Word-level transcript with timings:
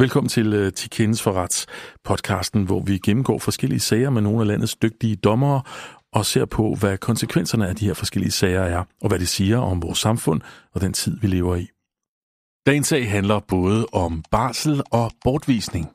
Velkommen 0.00 0.28
til 0.28 0.52
øh, 0.52 0.66
uh, 0.66 0.88
Kendes 0.90 1.22
for 1.22 1.42
Rets 1.42 1.66
podcasten, 2.04 2.64
hvor 2.64 2.80
vi 2.80 2.98
gennemgår 2.98 3.38
forskellige 3.38 3.80
sager 3.80 4.10
med 4.10 4.22
nogle 4.22 4.40
af 4.40 4.46
landets 4.46 4.76
dygtige 4.76 5.16
dommere 5.16 5.62
og 6.12 6.26
ser 6.26 6.44
på, 6.44 6.74
hvad 6.80 6.98
konsekvenserne 6.98 7.68
af 7.68 7.76
de 7.76 7.86
her 7.86 7.94
forskellige 7.94 8.32
sager 8.32 8.60
er, 8.62 8.84
og 9.02 9.08
hvad 9.08 9.18
det 9.18 9.28
siger 9.28 9.58
om 9.58 9.82
vores 9.82 9.98
samfund 9.98 10.40
og 10.74 10.80
den 10.80 10.92
tid, 10.92 11.18
vi 11.20 11.26
lever 11.26 11.56
i. 11.56 11.68
Dagens 12.66 12.86
sag 12.86 13.10
handler 13.10 13.40
både 13.48 13.86
om 13.92 14.24
barsel 14.30 14.82
og 14.90 15.12
bortvisning. 15.24 15.86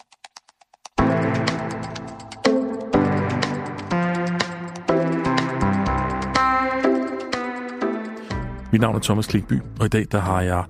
Mit 8.71 8.81
navn 8.81 8.95
er 8.95 8.99
Thomas 8.99 9.27
Klikby, 9.27 9.59
og 9.79 9.85
i 9.85 9.89
dag 9.89 10.05
der 10.11 10.19
har 10.19 10.41
jeg 10.41 10.63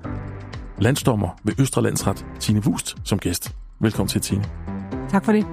landsdommer 0.80 1.30
ved 1.44 1.54
Østre 1.60 1.82
Landsret, 1.82 2.26
Tine 2.40 2.68
Wust, 2.68 2.96
som 3.04 3.20
gæst. 3.20 3.56
Velkommen 3.80 4.08
til, 4.08 4.22
Tine. 4.22 4.44
Tak 5.10 5.26
for 5.26 5.32
det. 5.32 5.46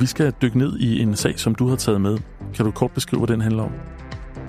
Vi 0.00 0.06
skal 0.06 0.32
dykke 0.42 0.58
ned 0.58 0.78
i 0.78 1.00
en 1.02 1.16
sag, 1.16 1.38
som 1.38 1.54
du 1.54 1.68
har 1.68 1.76
taget 1.76 2.00
med. 2.00 2.18
Kan 2.54 2.64
du 2.64 2.70
kort 2.70 2.90
beskrive, 2.90 3.18
hvad 3.18 3.28
den 3.28 3.40
handler 3.40 3.62
om? 3.62 3.70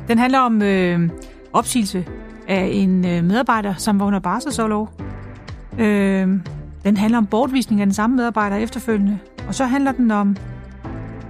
Den 0.07 0.17
handler 0.17 0.39
om 0.39 0.61
øh, 0.61 1.09
opsigelse 1.53 2.05
af 2.47 2.69
en 2.73 3.05
øh, 3.05 3.23
medarbejder, 3.23 3.73
som 3.77 3.99
var 3.99 4.05
under 4.05 4.19
barselsårlov. 4.19 4.89
Øh, 5.79 6.27
den 6.83 6.97
handler 6.97 7.17
om 7.17 7.25
bortvisning 7.25 7.81
af 7.81 7.87
den 7.87 7.93
samme 7.93 8.15
medarbejder 8.15 8.55
efterfølgende. 8.55 9.19
Og 9.47 9.55
så 9.55 9.65
handler 9.65 9.91
den 9.91 10.11
om 10.11 10.35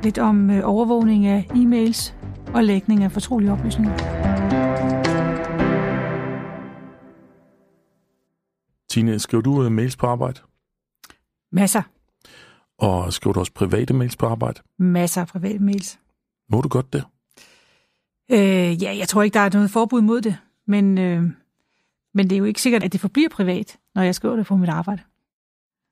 lidt 0.03 0.17
om 0.17 0.49
øh, 0.49 0.61
overvågning 0.63 1.25
af 1.25 1.47
e-mails 1.49 2.13
og 2.53 2.63
lægning 2.63 3.03
af 3.03 3.11
fortrolige 3.11 3.51
oplysninger. 3.51 4.18
Tine, 8.89 9.19
skriver 9.19 9.41
du 9.41 9.65
uh, 9.65 9.71
mails 9.71 9.95
på 9.95 10.07
arbejde? 10.07 10.41
Masser. 11.51 11.81
Og 12.77 13.13
skriver 13.13 13.33
du 13.33 13.39
også 13.39 13.53
private 13.53 13.93
mails 13.93 14.15
på 14.15 14.25
arbejde? 14.25 14.61
Masser 14.79 15.21
af 15.21 15.27
private 15.27 15.59
mails. 15.59 15.99
Må 16.49 16.61
du 16.61 16.69
godt 16.69 16.93
det? 16.93 17.03
Øh, 18.31 18.83
ja, 18.83 18.97
jeg 18.97 19.07
tror 19.07 19.23
ikke, 19.23 19.33
der 19.33 19.39
er 19.39 19.49
noget 19.53 19.71
forbud 19.71 20.01
mod 20.01 20.21
det, 20.21 20.37
men, 20.67 20.97
øh, 20.97 21.23
men 22.13 22.29
det 22.29 22.31
er 22.31 22.37
jo 22.37 22.45
ikke 22.45 22.61
sikkert, 22.61 22.83
at 22.83 22.93
det 22.93 23.01
forbliver 23.01 23.29
privat, 23.29 23.77
når 23.95 24.01
jeg 24.01 24.15
skriver 24.15 24.35
det 24.35 24.45
på 24.45 24.55
mit 24.55 24.69
arbejde. 24.69 25.01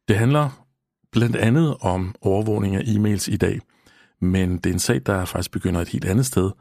Det 0.08 0.18
handler 0.18 0.66
blandt 1.12 1.36
andet 1.36 1.78
om 1.82 2.16
overvågning 2.22 2.76
af 2.76 2.82
e-mails 2.82 3.34
i 3.34 3.38
dag, 3.38 3.60
men 4.22 4.58
det 4.58 4.66
er 4.66 4.74
en 4.74 4.80
sag, 4.80 5.02
der 5.06 5.26
faktisk 5.26 5.52
begynder 5.52 5.82
et 5.82 5.88
helt 5.88 6.06
andet 6.06 6.26
sted, 6.26 6.52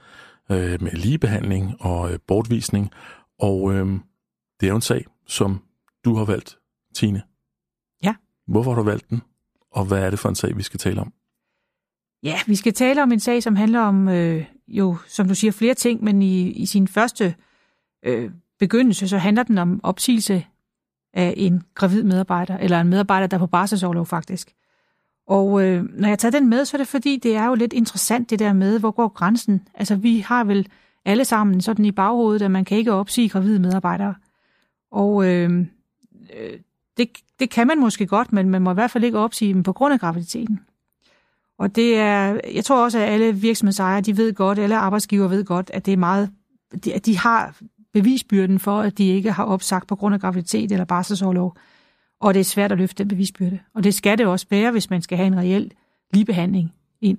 øh, 0.50 0.82
med 0.82 0.92
ligebehandling 0.92 1.74
og 1.80 2.12
øh, 2.12 2.18
bortvisning, 2.26 2.90
og 3.38 3.74
øh, 3.74 3.86
det 4.60 4.66
er 4.66 4.68
jo 4.68 4.76
en 4.76 4.80
sag, 4.80 5.04
som 5.26 5.62
du 6.06 6.14
har 6.14 6.24
valgt, 6.24 6.58
Tine. 6.94 7.22
Ja. 8.02 8.14
Hvorfor 8.46 8.70
har 8.70 8.78
du 8.78 8.84
valgt 8.84 9.10
den, 9.10 9.22
og 9.70 9.84
hvad 9.84 9.98
er 9.98 10.10
det 10.10 10.18
for 10.18 10.28
en 10.28 10.34
sag, 10.34 10.56
vi 10.56 10.62
skal 10.62 10.80
tale 10.80 11.00
om? 11.00 11.12
Ja, 12.22 12.38
vi 12.46 12.56
skal 12.56 12.72
tale 12.72 13.02
om 13.02 13.12
en 13.12 13.20
sag, 13.20 13.42
som 13.42 13.56
handler 13.56 13.80
om, 13.80 14.08
øh, 14.08 14.44
jo, 14.68 14.96
som 15.06 15.28
du 15.28 15.34
siger, 15.34 15.52
flere 15.52 15.74
ting, 15.74 16.04
men 16.04 16.22
i, 16.22 16.50
i 16.50 16.66
sin 16.66 16.88
første 16.88 17.34
øh, 18.04 18.30
begyndelse, 18.58 19.08
så 19.08 19.18
handler 19.18 19.42
den 19.42 19.58
om 19.58 19.80
opsigelse 19.82 20.46
af 21.12 21.34
en 21.36 21.62
gravid 21.74 22.02
medarbejder, 22.02 22.58
eller 22.58 22.80
en 22.80 22.88
medarbejder, 22.88 23.26
der 23.26 23.36
er 23.36 23.38
på 23.38 23.46
barselsårlov 23.46 24.06
faktisk. 24.06 24.52
Og 25.26 25.64
øh, 25.64 25.84
når 25.84 26.08
jeg 26.08 26.18
tager 26.18 26.32
den 26.32 26.48
med, 26.48 26.64
så 26.64 26.76
er 26.76 26.78
det 26.78 26.88
fordi, 26.88 27.16
det 27.22 27.36
er 27.36 27.46
jo 27.46 27.54
lidt 27.54 27.72
interessant 27.72 28.30
det 28.30 28.38
der 28.38 28.52
med, 28.52 28.78
hvor 28.78 28.90
går 28.90 29.08
grænsen? 29.08 29.68
Altså 29.74 29.96
vi 29.96 30.18
har 30.18 30.44
vel 30.44 30.68
alle 31.04 31.24
sammen 31.24 31.60
sådan 31.60 31.84
i 31.84 31.92
baghovedet, 31.92 32.42
at 32.42 32.50
man 32.50 32.64
kan 32.64 32.78
ikke 32.78 32.92
opsige 32.92 33.28
gravide 33.28 33.58
medarbejdere. 33.58 34.14
Og 34.90 35.28
øh, 35.28 35.66
øh, 36.36 36.60
det, 36.96 37.08
det 37.38 37.50
kan 37.50 37.66
man 37.66 37.80
måske 37.80 38.06
godt, 38.06 38.32
men 38.32 38.50
man 38.50 38.62
må 38.62 38.70
i 38.70 38.74
hvert 38.74 38.90
fald 38.90 39.04
ikke 39.04 39.18
opsige 39.18 39.54
dem 39.54 39.62
på 39.62 39.72
grund 39.72 39.94
af 39.94 40.00
graviditeten. 40.00 40.60
Og 41.58 41.76
det 41.76 41.96
er, 41.96 42.40
jeg 42.54 42.64
tror 42.64 42.84
også, 42.84 42.98
at 42.98 43.08
alle 43.08 43.34
virksomhedsejere, 43.34 44.00
de 44.00 44.16
ved 44.16 44.34
godt, 44.34 44.58
alle 44.58 44.76
arbejdsgiver 44.76 45.28
ved 45.28 45.44
godt, 45.44 45.70
at 45.74 45.86
det 45.86 45.92
er 45.92 45.96
meget, 45.96 46.30
at 46.94 47.06
de 47.06 47.18
har 47.18 47.56
bevisbyrden 47.92 48.58
for, 48.58 48.80
at 48.80 48.98
de 48.98 49.04
ikke 49.08 49.32
har 49.32 49.44
opsagt 49.44 49.88
på 49.88 49.96
grund 49.96 50.14
af 50.14 50.20
graviditet 50.20 50.72
eller 50.72 50.84
barselsårlov. 50.84 51.56
Og 52.20 52.34
det 52.34 52.40
er 52.40 52.44
svært 52.44 52.72
at 52.72 52.78
løfte 52.78 53.02
den 53.02 53.08
bevisbyrde. 53.08 53.58
Og 53.74 53.84
det 53.84 53.94
skal 53.94 54.18
det 54.18 54.26
også 54.26 54.46
være, 54.50 54.70
hvis 54.70 54.90
man 54.90 55.02
skal 55.02 55.18
have 55.18 55.26
en 55.26 55.36
reel 55.36 55.72
ligebehandling 56.12 56.74
ind. 57.00 57.18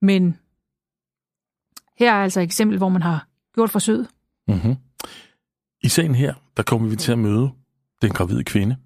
Men 0.00 0.38
her 1.98 2.12
er 2.12 2.22
altså 2.22 2.40
et 2.40 2.44
eksempel, 2.44 2.78
hvor 2.78 2.88
man 2.88 3.02
har 3.02 3.26
gjort 3.54 3.70
forsøget. 3.70 4.08
Mm-hmm. 4.48 4.76
I 5.82 5.88
sagen 5.88 6.14
her, 6.14 6.34
der 6.56 6.62
kommer 6.62 6.88
vi 6.88 6.96
til 6.96 7.12
at 7.12 7.18
møde 7.18 7.50
den 8.02 8.12
gravide 8.12 8.44
kvinde, 8.44 8.76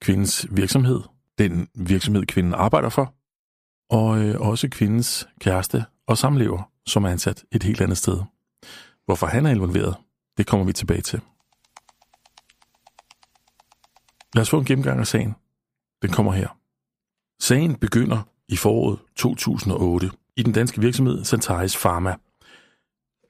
kvindens 0.00 0.46
virksomhed, 0.50 1.00
den 1.38 1.68
virksomhed, 1.74 2.26
kvinden 2.26 2.54
arbejder 2.54 2.88
for, 2.88 3.14
og 3.90 4.18
øh, 4.18 4.40
også 4.40 4.68
kvindens 4.68 5.28
kæreste 5.40 5.84
og 6.06 6.18
samlever, 6.18 6.70
som 6.86 7.04
er 7.04 7.08
ansat 7.08 7.44
et 7.52 7.62
helt 7.62 7.80
andet 7.80 7.98
sted. 7.98 8.18
Hvorfor 9.04 9.26
han 9.26 9.46
er 9.46 9.50
involveret, 9.50 9.96
det 10.36 10.46
kommer 10.46 10.66
vi 10.66 10.72
tilbage 10.72 11.00
til. 11.00 11.20
Lad 14.34 14.42
os 14.42 14.50
få 14.50 14.58
en 14.58 14.64
gennemgang 14.64 15.00
af 15.00 15.06
sagen. 15.06 15.34
Den 16.02 16.10
kommer 16.10 16.32
her. 16.32 16.48
Sagen 17.40 17.74
begynder 17.74 18.22
i 18.48 18.56
foråret 18.56 18.98
2008 19.16 20.10
i 20.36 20.42
den 20.42 20.52
danske 20.52 20.80
virksomhed 20.80 21.24
Centaris 21.24 21.76
Pharma. 21.76 22.16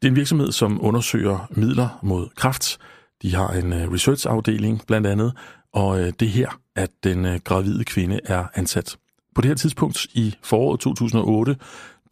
Det 0.03 0.09
er 0.09 0.11
en 0.11 0.17
virksomhed, 0.17 0.53
som 0.53 0.85
undersøger 0.85 1.47
midler 1.51 1.99
mod 2.03 2.29
kræft. 2.37 2.79
De 3.23 3.35
har 3.35 3.49
en 3.49 3.73
øh, 3.73 3.93
researchafdeling 3.93 4.83
blandt 4.87 5.07
andet, 5.07 5.33
og 5.73 6.01
øh, 6.01 6.13
det 6.21 6.29
er 6.29 6.33
her, 6.33 6.61
at 6.77 6.91
den 7.05 7.25
øh, 7.25 7.41
gravide 7.45 7.85
kvinde 7.85 8.21
er 8.25 8.45
ansat. 8.55 8.97
På 9.35 9.41
det 9.41 9.49
her 9.49 9.55
tidspunkt 9.55 10.07
i 10.15 10.35
foråret 10.43 10.81
2008, 10.81 11.57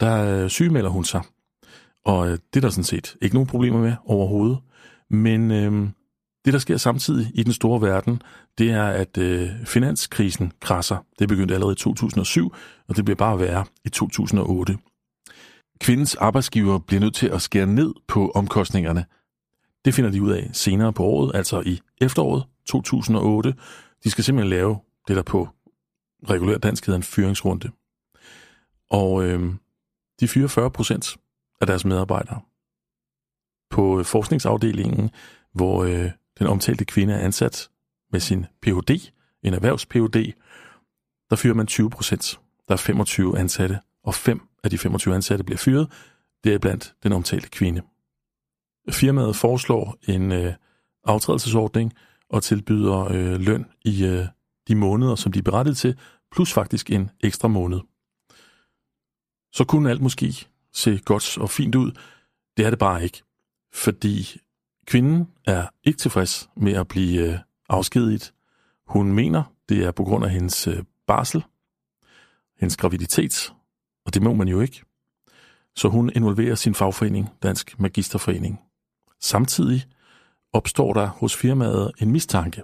der 0.00 0.48
sygemelder 0.48 0.90
hun 0.90 1.04
sig. 1.04 1.22
Og 2.04 2.28
det 2.28 2.56
er 2.56 2.60
der 2.60 2.70
sådan 2.70 2.84
set 2.84 3.16
ikke 3.22 3.34
nogen 3.34 3.46
problemer 3.46 3.80
med 3.80 3.94
overhovedet. 4.04 4.58
Men 5.10 5.50
øh, 5.50 5.88
det, 6.44 6.52
der 6.52 6.58
sker 6.58 6.76
samtidig 6.76 7.30
i 7.34 7.42
den 7.42 7.52
store 7.52 7.80
verden, 7.80 8.22
det 8.58 8.70
er, 8.70 8.84
at 8.84 9.18
øh, 9.18 9.48
finanskrisen 9.64 10.52
krasser. 10.60 10.96
Det 11.18 11.28
begyndte 11.28 11.54
allerede 11.54 11.72
i 11.72 11.76
2007, 11.76 12.54
og 12.88 12.96
det 12.96 13.04
bliver 13.04 13.16
bare 13.16 13.40
værre 13.40 13.64
i 13.84 13.88
2008. 13.88 14.78
Kvindens 15.80 16.14
arbejdsgiver 16.14 16.78
bliver 16.78 17.00
nødt 17.00 17.14
til 17.14 17.26
at 17.26 17.42
skære 17.42 17.66
ned 17.66 17.94
på 18.08 18.30
omkostningerne. 18.34 19.04
Det 19.86 19.94
finder 19.94 20.10
de 20.10 20.22
ud 20.22 20.30
af 20.30 20.50
senere 20.52 20.92
på 20.92 21.04
året, 21.04 21.36
altså 21.36 21.60
i 21.60 21.80
efteråret 22.00 22.44
2008. 22.66 23.54
De 24.04 24.10
skal 24.10 24.24
simpelthen 24.24 24.50
lave 24.50 24.78
det, 25.08 25.16
der 25.16 25.22
på 25.22 25.48
regulær 26.28 26.58
dansk 26.58 26.86
hedder 26.86 26.96
en 26.96 27.02
fyringsrunde. 27.02 27.70
Og 28.90 29.24
øh, 29.24 29.54
de 30.20 30.28
fyrer 30.28 30.48
40 30.48 30.70
procent 30.70 31.16
af 31.60 31.66
deres 31.66 31.84
medarbejdere. 31.84 32.40
På 33.70 33.98
øh, 33.98 34.04
forskningsafdelingen, 34.04 35.10
hvor 35.52 35.84
øh, 35.84 36.10
den 36.38 36.46
omtalte 36.46 36.84
kvinde 36.84 37.14
er 37.14 37.18
ansat 37.18 37.70
med 38.12 38.20
sin 38.20 38.46
Ph.D., 38.62 39.10
en 39.42 39.54
erhvervs-Ph.D., 39.54 40.32
der 41.30 41.36
fyrer 41.36 41.54
man 41.54 41.66
20 41.66 41.90
procent. 41.90 42.40
Der 42.68 42.74
er 42.74 42.78
25 42.78 43.38
ansatte, 43.38 43.78
og 44.04 44.14
fem 44.14 44.40
af 44.64 44.70
de 44.70 44.78
25 44.78 45.14
ansatte 45.14 45.44
bliver 45.44 45.58
fyret. 45.58 45.92
Det 46.44 46.54
er 46.54 46.58
blandt 46.58 46.94
den 47.02 47.12
omtalte 47.12 47.48
kvinde. 47.48 47.82
Firmaet 48.90 49.36
foreslår 49.36 49.96
en 50.08 50.32
øh, 50.32 50.54
aftrædelsesordning 51.04 51.92
og 52.30 52.42
tilbyder 52.42 53.04
øh, 53.04 53.40
løn 53.40 53.66
i 53.84 54.04
øh, 54.04 54.26
de 54.68 54.74
måneder, 54.74 55.14
som 55.14 55.32
de 55.32 55.38
er 55.38 55.42
berettet 55.42 55.76
til, 55.76 55.98
plus 56.32 56.52
faktisk 56.52 56.90
en 56.90 57.10
ekstra 57.20 57.48
måned. 57.48 57.80
Så 59.52 59.64
kunne 59.64 59.90
alt 59.90 60.00
måske 60.00 60.48
se 60.72 60.98
godt 61.04 61.38
og 61.38 61.50
fint 61.50 61.74
ud. 61.74 61.92
Det 62.56 62.66
er 62.66 62.70
det 62.70 62.78
bare 62.78 63.04
ikke. 63.04 63.22
Fordi 63.74 64.40
kvinden 64.86 65.28
er 65.44 65.66
ikke 65.84 65.98
tilfreds 65.98 66.48
med 66.56 66.72
at 66.72 66.88
blive 66.88 67.32
øh, 67.32 67.38
afskediget. 67.68 68.32
Hun 68.86 69.12
mener, 69.12 69.42
det 69.68 69.84
er 69.84 69.90
på 69.90 70.04
grund 70.04 70.24
af 70.24 70.30
hendes 70.30 70.66
øh, 70.66 70.82
barsel, 71.06 71.44
hendes 72.60 72.76
graviditet, 72.76 73.52
og 74.04 74.14
det 74.14 74.22
må 74.22 74.34
man 74.34 74.48
jo 74.48 74.60
ikke. 74.60 74.82
Så 75.76 75.88
hun 75.88 76.10
involverer 76.14 76.54
sin 76.54 76.74
fagforening, 76.74 77.28
Dansk 77.42 77.80
Magisterforening. 77.80 78.65
Samtidig 79.20 79.84
opstår 80.52 80.92
der 80.92 81.06
hos 81.06 81.36
firmaet 81.36 81.92
en 82.00 82.12
mistanke. 82.12 82.62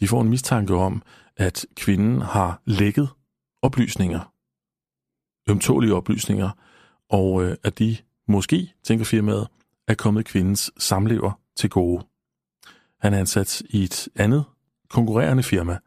De 0.00 0.08
får 0.08 0.20
en 0.20 0.28
mistanke 0.28 0.74
om, 0.74 1.02
at 1.36 1.66
kvinden 1.76 2.20
har 2.20 2.62
lækket 2.64 3.08
oplysninger, 3.62 4.32
ømtålige 5.48 5.94
oplysninger, 5.94 6.50
og 7.08 7.44
øh, 7.44 7.56
at 7.64 7.78
de 7.78 7.96
måske, 8.28 8.72
tænker 8.84 9.04
firmaet, 9.04 9.48
er 9.88 9.94
kommet 9.94 10.24
kvindens 10.24 10.70
samlever 10.78 11.32
til 11.56 11.70
gode. 11.70 12.06
Han 13.00 13.14
er 13.14 13.18
ansat 13.18 13.62
i 13.68 13.84
et 13.84 14.08
andet 14.16 14.44
konkurrerende 14.88 15.42
firma. 15.42 15.78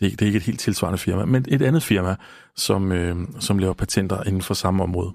Det 0.00 0.06
er, 0.06 0.10
det 0.10 0.22
er 0.22 0.26
ikke 0.26 0.36
et 0.36 0.42
helt 0.42 0.60
tilsvarende 0.60 0.98
firma, 0.98 1.24
men 1.24 1.44
et 1.48 1.62
andet 1.62 1.82
firma, 1.82 2.16
som, 2.56 2.92
øh, 2.92 3.16
som 3.40 3.58
laver 3.58 3.74
patenter 3.74 4.22
inden 4.22 4.42
for 4.42 4.54
samme 4.54 4.82
område. 4.82 5.12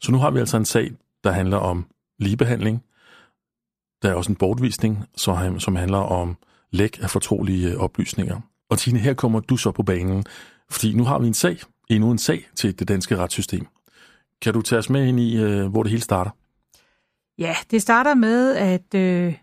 Så 0.00 0.12
nu 0.12 0.18
har 0.18 0.30
vi 0.30 0.38
altså 0.38 0.56
en 0.56 0.64
sag, 0.64 0.92
der 1.24 1.30
handler 1.30 1.56
om 1.56 1.86
ligebehandling. 2.22 2.82
Der 4.02 4.10
er 4.10 4.14
også 4.14 4.32
en 4.32 4.36
bortvisning, 4.36 5.04
som 5.16 5.76
handler 5.76 5.98
om 5.98 6.36
læk 6.70 6.98
af 7.02 7.10
fortrolige 7.10 7.70
øh, 7.70 7.76
oplysninger. 7.76 8.40
Og 8.70 8.78
Tine, 8.78 8.98
her 8.98 9.14
kommer 9.14 9.40
du 9.40 9.56
så 9.56 9.70
på 9.70 9.82
banen, 9.82 10.24
fordi 10.70 10.94
nu 10.94 11.04
har 11.04 11.18
vi 11.18 11.26
en 11.26 11.34
sag, 11.34 11.58
endnu 11.90 12.10
en 12.10 12.18
sag 12.18 12.48
til 12.54 12.78
det 12.78 12.88
danske 12.88 13.16
retssystem. 13.16 13.66
Kan 14.42 14.54
du 14.54 14.62
tage 14.62 14.78
os 14.78 14.90
med 14.90 15.06
ind 15.06 15.20
i, 15.20 15.36
øh, 15.36 15.66
hvor 15.66 15.82
det 15.82 15.90
hele 15.90 16.02
starter? 16.02 16.30
Ja, 17.38 17.56
det 17.70 17.82
starter 17.82 18.14
med, 18.14 18.56
at 18.56 18.94
øh, 18.94 19.34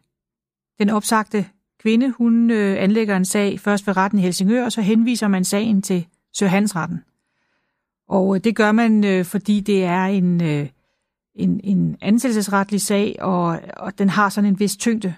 den 0.79 0.89
opsagte 0.89 1.45
kvinde, 1.79 2.11
hun 2.11 2.51
øh, 2.51 2.83
anlægger 2.83 3.17
en 3.17 3.25
sag 3.25 3.59
først 3.59 3.87
ved 3.87 3.97
retten 3.97 4.19
i 4.19 4.21
Helsingør, 4.21 4.65
og 4.65 4.71
så 4.71 4.81
henviser 4.81 5.27
man 5.27 5.43
sagen 5.43 5.81
til 5.81 6.07
Sørhandsretten. 6.33 7.03
Og 8.07 8.35
øh, 8.35 8.43
det 8.43 8.55
gør 8.55 8.71
man, 8.71 9.03
øh, 9.03 9.25
fordi 9.25 9.59
det 9.59 9.83
er 9.83 10.03
en, 10.05 10.43
øh, 10.43 10.67
en, 11.39 11.59
en 11.63 11.97
ansættelsesretlig 12.01 12.81
sag, 12.81 13.15
og, 13.19 13.59
og 13.77 13.99
den 13.99 14.09
har 14.09 14.29
sådan 14.29 14.49
en 14.49 14.59
vis 14.59 14.77
tyngde. 14.77 15.13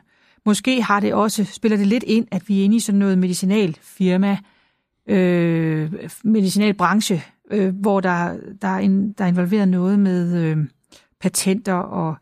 Måske 0.45 0.81
har 0.81 0.99
det 0.99 1.13
også, 1.13 1.45
spiller 1.45 1.77
det 1.77 1.87
lidt 1.87 2.03
ind, 2.07 2.27
at 2.31 2.49
vi 2.49 2.59
er 2.59 2.63
inde 2.63 2.75
i 2.75 2.79
sådan 2.79 2.99
noget 2.99 3.17
medicinalfirma, 3.17 4.37
øh, 5.07 5.93
medicinalbranche, 6.23 7.23
øh, 7.51 7.75
hvor 7.75 7.99
der, 7.99 8.37
der, 8.61 8.67
er 8.67 8.77
en, 8.77 9.11
der 9.11 9.23
er 9.23 9.27
involveret 9.27 9.67
noget 9.67 9.99
med 9.99 10.37
øh, 10.37 10.57
patenter 11.19 11.73
og 11.73 12.15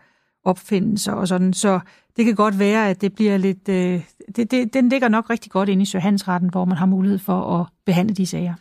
opfindelser 0.43 1.11
og 1.11 1.27
sådan. 1.27 1.53
Så 1.53 1.79
det 2.17 2.25
kan 2.25 2.35
godt 2.35 2.59
være, 2.59 2.89
at 2.89 3.01
det 3.01 3.15
bliver 3.15 3.37
lidt... 3.37 3.69
Øh, 3.69 4.03
det, 4.35 4.51
det, 4.51 4.73
den 4.73 4.89
ligger 4.89 5.09
nok 5.09 5.29
rigtig 5.29 5.51
godt 5.51 5.69
inde 5.69 5.81
i 5.81 5.85
Søhandsretten, 5.85 6.49
hvor 6.49 6.65
man 6.65 6.77
har 6.77 6.85
mulighed 6.85 7.19
for 7.19 7.59
at 7.59 7.67
behandle 7.85 8.15
de 8.15 8.25
sager. 8.25 8.53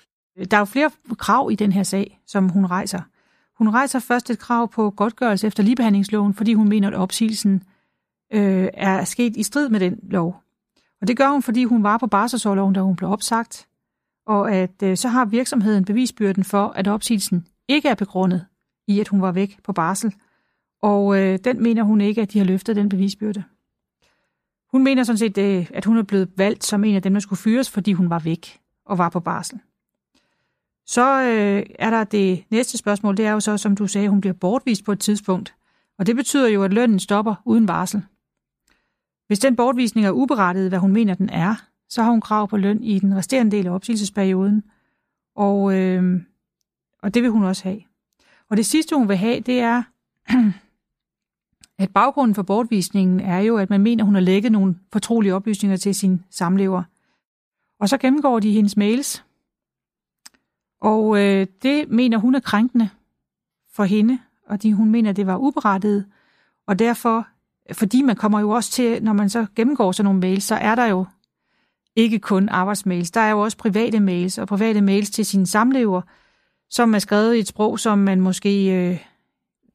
Der 0.51 0.57
er 0.57 0.61
jo 0.61 0.65
flere 0.65 0.91
krav 1.19 1.49
i 1.53 1.55
den 1.55 1.73
her 1.73 1.83
sag, 1.83 2.21
som 2.27 2.49
hun 2.49 2.67
rejser. 2.67 3.01
Hun 3.59 3.69
rejser 3.69 3.99
først 3.99 4.31
et 4.31 4.39
krav 4.39 4.69
på 4.69 4.91
godtgørelse 4.91 5.47
efter 5.47 5.63
ligebehandlingsloven, 5.63 6.35
fordi 6.35 6.55
hun 6.55 6.69
mener, 6.69 6.89
at 6.89 6.95
opsigelsen 6.95 7.63
øh, 8.33 8.69
er 8.75 9.05
sket 9.05 9.37
i 9.37 9.43
strid 9.43 9.69
med 9.69 9.81
den 9.81 9.99
lov. 10.03 10.43
Og 11.01 11.09
det 11.09 11.17
gør 11.17 11.29
hun, 11.29 11.43
fordi 11.43 11.65
hun 11.65 11.83
var 11.83 11.99
på 11.99 12.07
barselsårloven, 12.07 12.75
da 12.75 12.81
hun 12.81 12.97
blev 12.97 13.11
opsagt, 13.11 13.69
og 14.27 14.53
at 14.53 14.83
øh, 14.83 14.97
så 14.97 15.09
har 15.09 15.25
virksomheden 15.25 15.85
bevisbyrden 15.85 16.45
for, 16.45 16.69
at 16.69 16.89
opsigelsen 16.89 17.47
ikke 17.69 17.89
er 17.89 17.95
begrundet 17.95 18.47
i, 18.87 19.01
at 19.01 19.09
hun 19.09 19.23
var 19.23 19.33
væk 19.33 19.59
på 19.65 19.73
barsel, 19.73 20.15
og 20.83 21.19
øh, 21.19 21.39
den 21.45 21.63
mener 21.63 21.83
hun 21.83 22.01
ikke, 22.01 22.23
at 22.23 22.33
de 22.33 22.39
har 22.39 22.47
løftet 22.47 22.77
den 22.77 22.89
bevisbyrde. 22.89 23.45
Hun 24.73 24.85
mener 24.85 25.03
sådan 25.03 25.19
set, 25.19 25.39
øh, 25.39 25.71
at 25.75 25.85
hun 25.85 25.99
er 25.99 26.03
blevet 26.03 26.31
valgt 26.37 26.65
som 26.65 26.85
en 26.85 26.95
af 26.95 27.03
dem, 27.03 27.13
der 27.13 27.21
skulle 27.21 27.39
fyres, 27.39 27.71
fordi 27.71 27.93
hun 27.93 28.11
var 28.11 28.19
væk 28.19 28.61
og 28.85 28.99
var 28.99 29.09
på 29.09 29.21
barsel. 29.21 29.61
Så 30.89 31.23
øh, 31.23 31.67
er 31.79 31.91
der 31.91 32.05
det 32.05 32.45
næste 32.51 32.79
spørgsmål, 32.79 33.17
det 33.17 33.27
er 33.27 33.33
jo 33.33 33.41
så, 33.41 33.57
som 33.57 33.77
du 33.77 33.87
sagde, 33.87 34.09
hun 34.09 34.21
bliver 34.21 34.35
bortvist 34.35 34.85
på 34.85 34.93
et 34.93 35.01
tidspunkt. 35.01 35.55
Og 35.99 36.07
det 36.07 36.17
betyder 36.17 36.49
jo, 36.49 36.65
at 36.65 36.73
lønnen 36.73 37.01
stopper 37.01 37.35
uden 37.45 37.69
varsel. 37.69 38.03
Hvis 39.27 39.39
den 39.39 39.57
bortvisning 39.57 40.07
er 40.07 40.11
uberettiget, 40.11 40.69
hvad 40.69 40.79
hun 40.79 40.93
mener, 40.93 41.15
den 41.15 41.31
er, 41.31 41.55
så 41.89 42.03
har 42.03 42.11
hun 42.11 42.21
krav 42.21 42.49
på 42.49 42.57
løn 42.57 42.83
i 42.83 42.99
den 42.99 43.17
resterende 43.17 43.57
del 43.57 43.67
af 43.67 43.71
opsigelsesperioden. 43.71 44.63
Og, 45.37 45.75
øh, 45.75 46.21
og 47.03 47.15
det 47.15 47.23
vil 47.23 47.31
hun 47.31 47.45
også 47.45 47.63
have. 47.63 47.81
Og 48.51 48.57
det 48.57 48.67
sidste, 48.67 48.97
hun 48.97 49.09
vil 49.09 49.17
have, 49.17 49.41
det 49.41 49.61
er, 49.61 49.83
at 51.83 51.93
baggrunden 51.93 52.35
for 52.35 52.43
bortvisningen 52.43 53.21
er 53.21 53.39
jo, 53.39 53.57
at 53.57 53.71
man 53.71 53.81
mener, 53.81 54.05
hun 54.05 54.15
har 54.15 54.21
lægget 54.21 54.53
nogle 54.53 54.79
fortrolige 54.93 55.35
oplysninger 55.35 55.77
til 55.77 55.95
sin 55.95 56.25
samlever. 56.31 56.83
Og 57.81 57.89
så 57.89 57.99
gennemgår 57.99 58.41
de 58.41 58.53
hendes 58.53 58.77
mails, 58.77 59.25
og 60.81 61.19
øh, 61.25 61.47
det 61.63 61.91
mener 61.91 62.19
hun 62.19 62.35
er 62.35 62.41
krænkende 62.41 62.89
for 63.73 63.85
hende, 63.85 64.19
og 64.47 64.63
de, 64.63 64.75
hun 64.75 64.91
mener, 64.91 65.13
det 65.13 65.27
var 65.27 65.37
uberettiget. 65.37 66.07
Og 66.67 66.79
derfor, 66.79 67.27
fordi 67.73 68.03
man 68.03 68.17
kommer 68.17 68.41
jo 68.41 68.51
også 68.51 68.71
til, 68.71 69.03
når 69.03 69.13
man 69.13 69.31
så 69.31 69.47
gennemgår 69.57 69.93
sådan 69.93 70.05
nogle 70.05 70.21
mails, 70.21 70.45
så 70.45 70.55
er 70.55 70.75
der 70.75 70.87
jo 70.87 71.07
ikke 71.97 72.19
kun 72.19 72.49
arbejdsmails. 72.49 73.11
Der 73.11 73.21
er 73.21 73.31
jo 73.31 73.41
også 73.41 73.57
private 73.57 74.01
mails, 74.01 74.39
og 74.39 74.49
private 74.49 74.81
mails 74.81 75.11
til 75.11 75.27
sine 75.27 75.47
samlever, 75.47 76.03
som 76.71 76.95
er 76.95 76.99
skrevet 76.99 77.35
i 77.35 77.39
et 77.39 77.49
sprog, 77.49 77.79
som 77.79 77.99
man 77.99 78.21
måske 78.21 78.73
øh, 78.73 78.99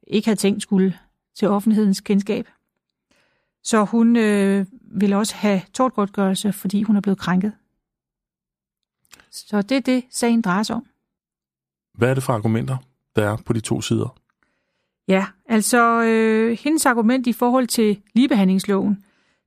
ikke 0.06 0.26
havde 0.26 0.40
tænkt 0.40 0.62
skulle 0.62 0.98
til 1.34 1.48
offentlighedens 1.48 2.00
kendskab. 2.00 2.48
Så 3.62 3.84
hun 3.84 4.16
øh, 4.16 4.66
vil 4.80 5.12
også 5.12 5.34
have 5.34 5.62
tortgodtgørelse, 5.72 6.52
fordi 6.52 6.82
hun 6.82 6.96
er 6.96 7.00
blevet 7.00 7.18
krænket. 7.18 7.52
Så 9.30 9.62
det 9.62 9.76
er 9.76 9.80
det, 9.80 10.04
sagen 10.10 10.42
drejer 10.42 10.62
sig 10.62 10.76
om. 10.76 10.86
Hvad 11.94 12.10
er 12.10 12.14
det 12.14 12.22
for 12.22 12.32
argumenter, 12.32 12.76
der 13.16 13.30
er 13.30 13.36
på 13.46 13.52
de 13.52 13.60
to 13.60 13.80
sider? 13.80 14.16
Ja, 15.08 15.26
altså 15.46 16.02
øh, 16.02 16.58
hendes 16.60 16.86
argument 16.86 17.26
i 17.26 17.32
forhold 17.32 17.66
til 17.66 18.02
ligebehandlingsloven, 18.14 19.04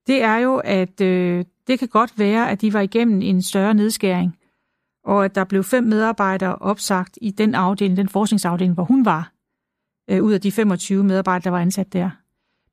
det 0.08 0.24
er 0.24 0.38
jo, 0.38 0.58
at 0.58 1.02
øh, 1.02 1.46
det 1.68 1.80
kan 1.80 1.88
godt 1.88 2.20
være, 2.20 2.52
at 2.52 2.62
de 2.62 2.74
var 2.74 2.82
igennem 2.82 3.22
en 3.22 3.42
større 3.42 3.74
nedskæring, 3.74 4.38
og 5.04 5.26
at 5.26 5.36
der 5.36 5.44
blev 5.44 5.64
fem 5.64 5.84
medarbejdere 5.84 6.56
opsagt 6.56 7.18
i 7.22 7.32
den 7.32 7.56
afdeling, 7.56 7.98
den 7.98 8.10
forskningsafdeling, 8.10 8.74
hvor 8.74 8.84
hun 8.84 9.06
var, 9.06 9.32
øh, 10.10 10.24
ud 10.24 10.34
af 10.34 10.42
de 10.42 10.52
25 10.52 11.04
medarbejdere, 11.04 11.44
der 11.44 11.50
var 11.50 11.62
ansat 11.62 11.94
der. 11.94 12.10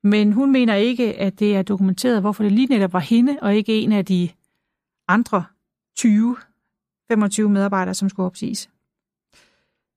Men 0.03 0.33
hun 0.33 0.51
mener 0.51 0.75
ikke, 0.75 1.19
at 1.19 1.39
det 1.39 1.55
er 1.55 1.61
dokumenteret, 1.61 2.21
hvorfor 2.21 2.43
det 2.43 2.51
lige 2.51 2.67
netop 2.67 2.93
var 2.93 2.99
hende, 2.99 3.37
og 3.41 3.55
ikke 3.55 3.79
en 3.79 3.91
af 3.91 4.05
de 4.05 4.29
andre 5.07 5.43
20, 5.97 6.37
25 7.07 7.49
medarbejdere, 7.49 7.93
som 7.93 8.09
skulle 8.09 8.25
opsiges. 8.25 8.69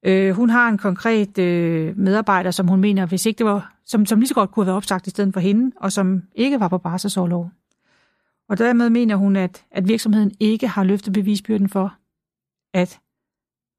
Øh, 0.02 0.34
hun 0.34 0.50
har 0.50 0.68
en 0.68 0.78
konkret 0.78 1.38
øh, 1.38 1.98
medarbejder, 1.98 2.50
som 2.50 2.68
hun 2.68 2.80
mener, 2.80 3.06
hvis 3.06 3.26
ikke 3.26 3.38
det 3.38 3.46
var, 3.46 3.74
som, 3.84 4.06
som 4.06 4.18
lige 4.18 4.28
så 4.28 4.34
godt 4.34 4.50
kunne 4.50 4.64
have 4.64 4.66
været 4.66 4.76
opsagt 4.76 5.06
i 5.06 5.10
stedet 5.10 5.32
for 5.34 5.40
hende, 5.40 5.72
og 5.76 5.92
som 5.92 6.22
ikke 6.34 6.60
var 6.60 6.68
på 6.68 6.78
barselsårlov. 6.78 7.50
Og 8.48 8.58
dermed 8.58 8.90
mener 8.90 9.16
hun, 9.16 9.36
at, 9.36 9.64
at 9.70 9.88
virksomheden 9.88 10.32
ikke 10.40 10.68
har 10.68 10.84
løftet 10.84 11.12
bevisbyrden 11.12 11.68
for, 11.68 11.94
at 12.74 13.00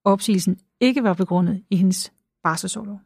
opsigelsen 0.04 0.60
ikke 0.80 1.04
var 1.04 1.14
begrundet 1.14 1.64
i 1.70 1.76
hendes 1.76 2.12
barselsårlov. 2.44 3.02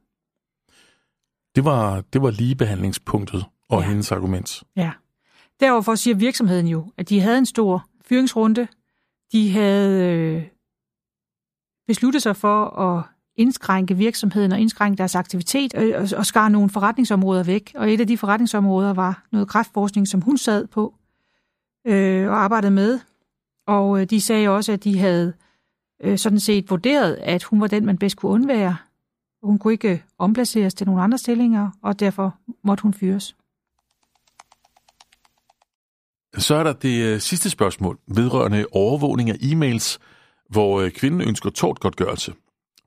Det 1.56 1.65
var, 1.65 2.01
det 2.01 2.21
var 2.21 2.31
ligebehandlingspunktet 2.31 3.45
og 3.69 3.81
ja. 3.81 3.88
hendes 3.88 4.12
argument. 4.12 4.63
Ja. 4.75 4.92
Deroverfor 5.60 5.95
siger 5.95 6.15
virksomheden 6.15 6.68
jo, 6.68 6.92
at 6.98 7.10
de 7.10 7.19
havde 7.19 7.38
en 7.38 7.45
stor 7.45 7.86
fyringsrunde. 8.06 8.68
De 9.31 9.51
havde 9.51 10.13
øh, 10.13 10.44
besluttede 11.88 12.21
sig 12.21 12.35
for 12.35 12.65
at 12.65 13.03
indskrænke 13.35 13.97
virksomheden 13.97 14.51
og 14.51 14.59
indskrænke 14.59 14.97
deres 14.97 15.15
aktivitet 15.15 15.74
øh, 15.77 15.94
og, 15.95 16.18
og, 16.18 16.25
skar 16.25 16.50
nogle 16.50 16.69
forretningsområder 16.69 17.44
væk. 17.44 17.71
Og 17.75 17.94
et 17.94 18.01
af 18.01 18.07
de 18.07 18.18
forretningsområder 18.18 18.94
var 18.94 19.24
noget 19.31 19.47
kræftforskning, 19.47 20.07
som 20.07 20.21
hun 20.21 20.38
sad 20.38 20.68
på 20.68 20.94
øh, 21.88 22.30
og 22.30 22.38
arbejdede 22.38 22.71
med. 22.71 23.00
Og 23.68 24.01
øh, 24.01 24.06
de 24.09 24.21
sagde 24.21 24.50
også, 24.50 24.71
at 24.71 24.83
de 24.83 25.00
havde 25.00 25.33
øh, 26.03 26.18
sådan 26.18 26.39
set 26.39 26.69
vurderet, 26.69 27.13
at 27.22 27.43
hun 27.43 27.62
var 27.62 27.67
den, 27.67 27.86
man 27.86 27.98
bedst 27.98 28.17
kunne 28.17 28.31
undvære. 28.31 28.77
Hun 29.43 29.60
kunne 29.60 29.74
ikke 29.74 29.91
øh, 29.91 30.00
omplaceres 30.17 30.74
til 30.74 30.88
nogle 30.88 31.01
andre 31.01 31.17
stillinger, 31.17 31.69
og 31.81 32.00
derfor 32.00 32.36
måtte 32.63 32.81
hun 32.81 32.93
fyres. 32.93 33.36
Så 36.38 36.55
er 36.55 36.63
der 36.63 36.74
det 36.74 37.03
øh, 37.03 37.19
sidste 37.19 37.50
spørgsmål 37.50 38.00
vedrørende 38.07 38.65
overvågning 38.72 39.29
af 39.29 39.36
e-mails, 39.36 39.98
hvor 40.53 40.81
øh, 40.81 40.91
kvinden 40.91 41.22
ønsker 41.22 41.50
tortgodtgørelse. 41.50 42.33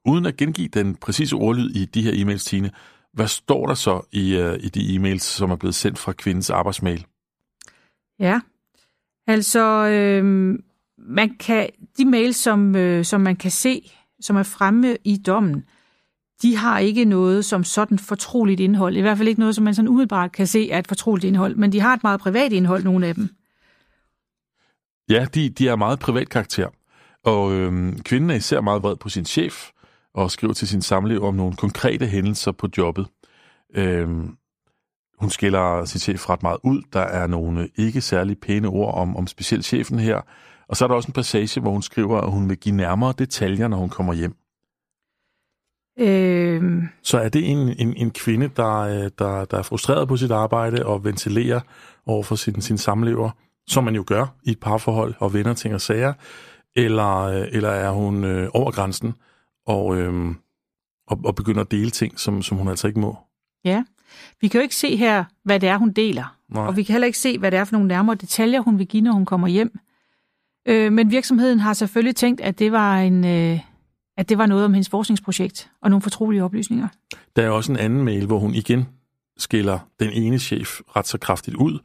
Uden 0.04 0.26
at 0.26 0.36
gengive 0.36 0.68
den 0.68 0.96
præcise 0.96 1.36
ordlyd 1.36 1.70
i 1.70 1.84
de 1.84 2.02
her 2.02 2.12
e-mails, 2.12 2.44
Tine, 2.44 2.70
hvad 3.12 3.28
står 3.28 3.66
der 3.66 3.74
så 3.74 4.00
i, 4.12 4.40
uh, 4.40 4.54
i 4.54 4.68
de 4.68 4.96
e-mails, 4.96 5.22
som 5.22 5.50
er 5.50 5.56
blevet 5.56 5.74
sendt 5.74 5.98
fra 5.98 6.12
kvindens 6.12 6.50
arbejdsmail? 6.50 7.06
Ja, 8.18 8.40
altså 9.26 9.86
øh, 9.86 10.24
man 10.98 11.36
kan, 11.40 11.68
de 11.98 12.04
mails, 12.04 12.36
som, 12.36 12.76
øh, 12.76 13.04
som 13.04 13.20
man 13.20 13.36
kan 13.36 13.50
se, 13.50 13.90
som 14.20 14.36
er 14.36 14.42
fremme 14.42 14.96
i 15.04 15.16
dommen, 15.16 15.64
de 16.42 16.56
har 16.56 16.78
ikke 16.78 17.04
noget 17.04 17.44
som 17.44 17.64
sådan 17.64 17.98
fortroligt 17.98 18.60
indhold. 18.60 18.96
I 18.96 19.00
hvert 19.00 19.18
fald 19.18 19.28
ikke 19.28 19.40
noget, 19.40 19.54
som 19.54 19.64
man 19.64 19.74
sådan 19.74 19.88
umiddelbart 19.88 20.32
kan 20.32 20.46
se 20.46 20.70
er 20.70 20.78
et 20.78 20.88
fortroligt 20.88 21.24
indhold, 21.24 21.54
men 21.54 21.72
de 21.72 21.80
har 21.80 21.94
et 21.94 22.02
meget 22.02 22.20
privat 22.20 22.52
indhold, 22.52 22.84
nogle 22.84 23.06
af 23.06 23.14
dem. 23.14 23.28
Ja, 25.10 25.26
de, 25.34 25.48
de 25.50 25.68
er 25.68 25.76
meget 25.76 25.98
privat 25.98 26.28
karakter. 26.28 26.68
Og 27.26 27.52
øhm, 27.52 27.98
kvinden 28.02 28.30
er 28.30 28.34
især 28.34 28.60
meget 28.60 28.82
vred 28.82 28.96
på 28.96 29.08
sin 29.08 29.24
chef, 29.24 29.70
og 30.14 30.30
skriver 30.30 30.54
til 30.54 30.68
sin 30.68 30.82
samlever 30.82 31.28
om 31.28 31.34
nogle 31.34 31.56
konkrete 31.56 32.06
hændelser 32.06 32.52
på 32.52 32.68
jobbet. 32.78 33.06
Øhm, 33.74 34.36
hun 35.18 35.30
skiller 35.30 35.84
sin 35.84 36.00
chef 36.00 36.30
ret 36.30 36.42
meget 36.42 36.58
ud. 36.64 36.82
Der 36.92 37.00
er 37.00 37.26
nogle 37.26 37.68
ikke 37.76 38.00
særlig 38.00 38.38
pæne 38.38 38.68
ord 38.68 38.94
om, 38.94 39.16
om 39.16 39.26
specielt 39.26 39.64
chefen 39.64 39.98
her. 39.98 40.20
Og 40.68 40.76
så 40.76 40.84
er 40.84 40.88
der 40.88 40.94
også 40.94 41.08
en 41.08 41.12
passage, 41.12 41.60
hvor 41.60 41.70
hun 41.70 41.82
skriver, 41.82 42.20
at 42.20 42.30
hun 42.30 42.48
vil 42.48 42.56
give 42.56 42.74
nærmere 42.74 43.14
detaljer, 43.18 43.68
når 43.68 43.76
hun 43.76 43.88
kommer 43.88 44.14
hjem. 44.14 44.36
Øhm... 45.98 46.88
Så 47.02 47.18
er 47.18 47.28
det 47.28 47.50
en, 47.50 47.58
en, 47.58 47.96
en 47.96 48.10
kvinde, 48.10 48.50
der, 48.56 48.78
øh, 48.78 49.10
der, 49.18 49.44
der 49.44 49.58
er 49.58 49.62
frustreret 49.62 50.08
på 50.08 50.16
sit 50.16 50.30
arbejde 50.30 50.86
og 50.86 51.04
ventilerer 51.04 51.60
over 52.06 52.22
for 52.22 52.34
sin, 52.34 52.60
sin 52.60 52.78
samlever, 52.78 53.30
som 53.68 53.84
man 53.84 53.94
jo 53.94 54.04
gør 54.06 54.26
i 54.42 54.50
et 54.50 54.60
parforhold 54.60 55.14
og 55.18 55.34
venner 55.34 55.54
ting 55.54 55.74
og 55.74 55.80
sager, 55.80 56.12
eller, 56.76 57.16
øh, 57.22 57.46
eller 57.52 57.68
er 57.68 57.90
hun 57.90 58.24
øh, 58.24 58.48
over 58.54 58.70
grænsen 58.70 59.14
og, 59.66 59.96
øh, 59.96 60.34
og, 61.06 61.20
og 61.24 61.34
begynder 61.34 61.60
at 61.60 61.70
dele 61.70 61.90
ting, 61.90 62.20
som, 62.20 62.42
som 62.42 62.56
hun 62.56 62.68
altså 62.68 62.86
ikke 62.86 63.00
må? 63.00 63.18
Ja, 63.64 63.84
vi 64.40 64.48
kan 64.48 64.58
jo 64.58 64.62
ikke 64.62 64.76
se 64.76 64.96
her, 64.96 65.24
hvad 65.42 65.60
det 65.60 65.68
er, 65.68 65.76
hun 65.76 65.92
deler. 65.92 66.36
Nej. 66.48 66.66
Og 66.66 66.76
vi 66.76 66.82
kan 66.82 66.92
heller 66.92 67.06
ikke 67.06 67.18
se, 67.18 67.38
hvad 67.38 67.50
det 67.50 67.58
er 67.58 67.64
for 67.64 67.72
nogle 67.72 67.88
nærmere 67.88 68.16
detaljer, 68.16 68.60
hun 68.60 68.78
vil 68.78 68.86
give, 68.86 69.02
når 69.02 69.12
hun 69.12 69.24
kommer 69.24 69.48
hjem. 69.48 69.78
Øh, 70.68 70.92
men 70.92 71.10
virksomheden 71.10 71.60
har 71.60 71.72
selvfølgelig 71.72 72.16
tænkt, 72.16 72.40
at 72.40 72.58
det 72.58 72.72
var 72.72 72.98
en... 72.98 73.24
Øh, 73.24 73.60
at 74.18 74.28
det 74.28 74.38
var 74.38 74.46
noget 74.46 74.64
om 74.64 74.74
hendes 74.74 74.88
forskningsprojekt 74.88 75.70
og 75.82 75.90
nogle 75.90 76.02
fortrolige 76.02 76.44
oplysninger. 76.44 76.88
Der 77.36 77.42
er 77.42 77.50
også 77.50 77.72
en 77.72 77.78
anden 77.78 78.04
mail, 78.04 78.26
hvor 78.26 78.38
hun 78.38 78.54
igen 78.54 78.88
skiller 79.38 79.78
den 80.00 80.10
ene 80.12 80.38
chef 80.38 80.80
ret 80.96 81.06
så 81.06 81.18
kraftigt 81.18 81.56
ud. 81.56 81.78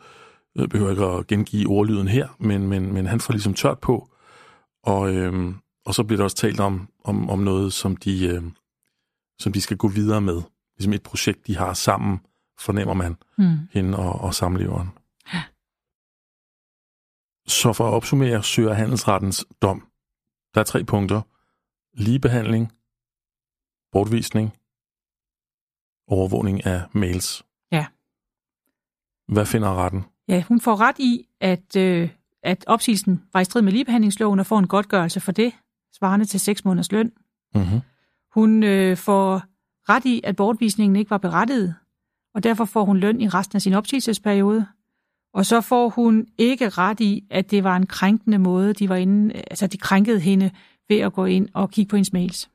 Jeg 0.55 0.69
behøver 0.69 0.91
ikke 0.91 1.05
at 1.05 1.27
gengive 1.27 1.67
ordlyden 1.67 2.07
her, 2.07 2.27
men, 2.39 2.67
men, 2.67 2.93
men 2.93 3.05
han 3.05 3.19
får 3.19 3.33
ligesom 3.33 3.53
tørt 3.53 3.79
på. 3.79 4.09
Og, 4.83 5.15
øhm, 5.15 5.55
og 5.85 5.93
så 5.95 6.03
bliver 6.03 6.17
der 6.17 6.23
også 6.23 6.37
talt 6.37 6.59
om, 6.59 6.89
om, 7.03 7.29
om 7.29 7.39
noget, 7.39 7.73
som 7.73 7.95
de, 7.95 8.27
øhm, 8.27 8.55
som 9.39 9.53
de 9.53 9.61
skal 9.61 9.77
gå 9.77 9.87
videre 9.87 10.21
med. 10.21 10.41
Ligesom 10.77 10.93
et 10.93 11.03
projekt, 11.03 11.47
de 11.47 11.57
har 11.57 11.73
sammen, 11.73 12.19
fornemmer 12.59 12.93
man, 12.93 13.17
mm. 13.37 13.57
hende 13.71 13.97
og, 13.97 14.21
og 14.21 14.33
samleveren. 14.35 14.89
Ja. 15.33 15.43
Så 17.47 17.73
for 17.73 17.87
at 17.87 17.93
opsummere 17.93 18.43
søger 18.43 18.73
handelsrettens 18.73 19.45
dom. 19.61 19.87
Der 20.53 20.59
er 20.59 20.65
tre 20.65 20.83
punkter. 20.83 21.21
Ligebehandling, 21.93 22.71
bortvisning, 23.91 24.57
overvågning 26.07 26.65
af 26.65 26.83
mails. 26.91 27.45
Ja. 27.71 27.85
Hvad 29.27 29.45
finder 29.45 29.75
retten? 29.75 30.05
Ja, 30.27 30.43
hun 30.47 30.61
får 30.61 30.81
ret 30.81 30.99
i, 30.99 31.27
at, 31.39 31.75
øh, 31.75 32.09
at 32.43 32.63
opsigelsen 32.67 33.23
var 33.33 33.39
i 33.39 33.43
strid 33.43 33.61
med 33.61 33.71
ligebehandlingsloven 33.71 34.39
og 34.39 34.45
får 34.45 34.59
en 34.59 34.67
godtgørelse 34.67 35.19
for 35.19 35.31
det, 35.31 35.53
svarende 35.97 36.25
til 36.25 36.39
seks 36.39 36.65
måneders 36.65 36.91
løn. 36.91 37.11
Mm-hmm. 37.55 37.81
Hun 38.33 38.63
øh, 38.63 38.97
får 38.97 39.43
ret 39.89 40.05
i, 40.05 40.21
at 40.23 40.35
bortvisningen 40.35 40.95
ikke 40.95 41.11
var 41.11 41.17
berettiget, 41.17 41.75
og 42.35 42.43
derfor 42.43 42.65
får 42.65 42.85
hun 42.85 42.97
løn 42.97 43.21
i 43.21 43.27
resten 43.27 43.55
af 43.55 43.61
sin 43.61 43.73
opsigelsesperiode. 43.73 44.67
Og 45.33 45.45
så 45.45 45.61
får 45.61 45.89
hun 45.89 46.27
ikke 46.37 46.69
ret 46.69 46.99
i, 46.99 47.27
at 47.29 47.51
det 47.51 47.63
var 47.63 47.75
en 47.75 47.85
krænkende 47.85 48.37
måde, 48.37 48.73
de 48.73 48.89
var 48.89 48.95
inde, 48.95 49.33
altså 49.35 49.67
de 49.67 49.77
krænkede 49.77 50.19
hende 50.19 50.51
ved 50.89 50.99
at 50.99 51.13
gå 51.13 51.25
ind 51.25 51.49
og 51.53 51.71
kigge 51.71 51.89
på 51.89 51.95
hendes 51.95 52.13
mails. 52.13 52.49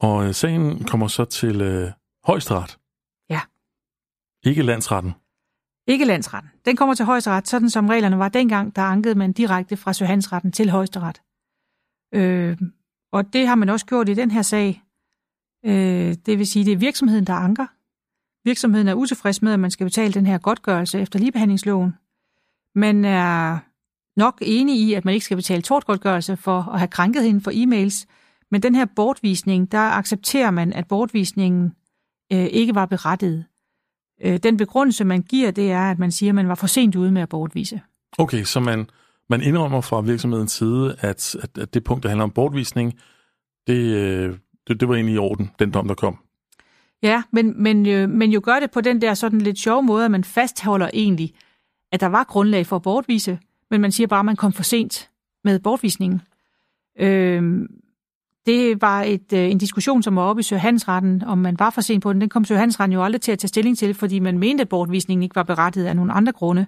Og 0.00 0.26
øh, 0.26 0.34
sagen 0.34 0.84
kommer 0.84 1.08
så 1.08 1.24
til 1.24 1.60
øh, 1.60 1.90
højesteret. 2.24 2.78
Ja. 3.30 3.40
Ikke 4.44 4.62
landsretten. 4.62 5.14
Ikke 5.86 6.04
landsretten. 6.04 6.50
Den 6.64 6.76
kommer 6.76 6.94
til 6.94 7.04
højesteret, 7.04 7.48
sådan 7.48 7.70
som 7.70 7.88
reglerne 7.88 8.18
var 8.18 8.28
dengang, 8.28 8.76
der 8.76 8.82
ankede 8.82 9.14
man 9.14 9.32
direkte 9.32 9.76
fra 9.76 9.92
Søhandsretten 9.92 10.52
til 10.52 10.70
højesteret. 10.70 11.22
Øh, 12.14 12.58
og 13.12 13.32
det 13.32 13.48
har 13.48 13.54
man 13.54 13.68
også 13.68 13.86
gjort 13.86 14.08
i 14.08 14.14
den 14.14 14.30
her 14.30 14.42
sag. 14.42 14.82
Øh, 15.64 16.14
det 16.26 16.38
vil 16.38 16.46
sige, 16.46 16.64
det 16.64 16.72
er 16.72 16.76
virksomheden, 16.76 17.24
der 17.24 17.34
anker. 17.34 17.66
Virksomheden 18.44 18.88
er 18.88 18.94
utilfreds 18.94 19.42
med, 19.42 19.52
at 19.52 19.60
man 19.60 19.70
skal 19.70 19.86
betale 19.86 20.12
den 20.12 20.26
her 20.26 20.38
godtgørelse 20.38 21.00
efter 21.00 21.18
ligebehandlingsloven. 21.18 21.94
Man 22.74 23.04
er 23.04 23.58
nok 24.16 24.38
enig 24.42 24.80
i, 24.80 24.94
at 24.94 25.04
man 25.04 25.14
ikke 25.14 25.24
skal 25.24 25.36
betale 25.36 25.62
tortgodtgørelse 25.62 26.36
for 26.36 26.58
at 26.58 26.78
have 26.78 26.88
krænket 26.88 27.24
hende 27.24 27.40
for 27.40 27.50
e-mails, 27.50 28.06
men 28.50 28.62
den 28.62 28.74
her 28.74 28.84
bortvisning, 28.84 29.72
der 29.72 29.78
accepterer 29.78 30.50
man, 30.50 30.72
at 30.72 30.88
bortvisningen 30.88 31.74
øh, 32.32 32.44
ikke 32.44 32.74
var 32.74 32.86
berettiget. 32.86 33.44
Øh, 34.22 34.38
den 34.42 34.56
begrundelse, 34.56 35.04
man 35.04 35.22
giver, 35.22 35.50
det 35.50 35.72
er, 35.72 35.90
at 35.90 35.98
man 35.98 36.10
siger, 36.10 36.30
at 36.30 36.34
man 36.34 36.48
var 36.48 36.54
for 36.54 36.66
sent 36.66 36.96
ude 36.96 37.12
med 37.12 37.22
at 37.22 37.28
bortvise. 37.28 37.80
Okay, 38.18 38.44
så 38.44 38.60
man, 38.60 38.86
man 39.28 39.42
indrømmer 39.42 39.80
fra 39.80 40.00
virksomhedens 40.00 40.52
side, 40.52 40.96
at, 41.00 41.36
at, 41.42 41.58
at 41.58 41.74
det 41.74 41.84
punkt, 41.84 42.02
der 42.02 42.08
handler 42.08 42.24
om 42.24 42.30
bortvisning, 42.30 42.94
det, 43.66 43.96
øh, 43.96 44.36
det, 44.68 44.80
det 44.80 44.88
var 44.88 44.94
egentlig 44.94 45.14
i 45.14 45.18
orden, 45.18 45.50
den 45.58 45.70
dom, 45.70 45.88
der 45.88 45.94
kom. 45.94 46.18
Ja, 47.02 47.22
men, 47.30 47.62
men, 47.62 47.86
øh, 47.86 48.10
men 48.10 48.30
jo 48.30 48.40
gør 48.44 48.60
det 48.60 48.70
på 48.70 48.80
den 48.80 49.00
der 49.00 49.14
sådan 49.14 49.40
lidt 49.40 49.58
sjove 49.58 49.82
måde, 49.82 50.04
at 50.04 50.10
man 50.10 50.24
fastholder 50.24 50.90
egentlig, 50.94 51.34
at 51.92 52.00
der 52.00 52.06
var 52.06 52.24
grundlag 52.24 52.66
for 52.66 52.76
at 52.76 52.82
bortvise, 52.82 53.38
men 53.70 53.80
man 53.80 53.92
siger 53.92 54.06
bare, 54.06 54.20
at 54.20 54.26
man 54.26 54.36
kom 54.36 54.52
for 54.52 54.62
sent 54.62 55.10
med 55.44 55.58
bortvisningen. 55.58 56.20
Øh, 56.98 57.68
det 58.46 58.82
var 58.82 59.02
et, 59.02 59.32
øh, 59.32 59.50
en 59.50 59.58
diskussion, 59.58 60.02
som 60.02 60.16
var 60.16 60.22
oppe 60.22 60.40
i 60.40 60.42
Søhandsretten, 60.42 61.24
om 61.24 61.38
man 61.38 61.58
var 61.58 61.70
for 61.70 61.80
sent 61.80 62.02
på 62.02 62.12
den. 62.12 62.20
Den 62.20 62.28
kom 62.28 62.44
Søhandsretten 62.44 62.92
jo 62.92 63.04
aldrig 63.04 63.20
til 63.20 63.32
at 63.32 63.38
tage 63.38 63.48
stilling 63.48 63.78
til, 63.78 63.94
fordi 63.94 64.18
man 64.18 64.38
mente, 64.38 64.62
at 64.62 64.68
bortvisningen 64.68 65.22
ikke 65.22 65.36
var 65.36 65.42
berettiget 65.42 65.86
af 65.86 65.96
nogle 65.96 66.12
andre 66.12 66.32
grunde. 66.32 66.66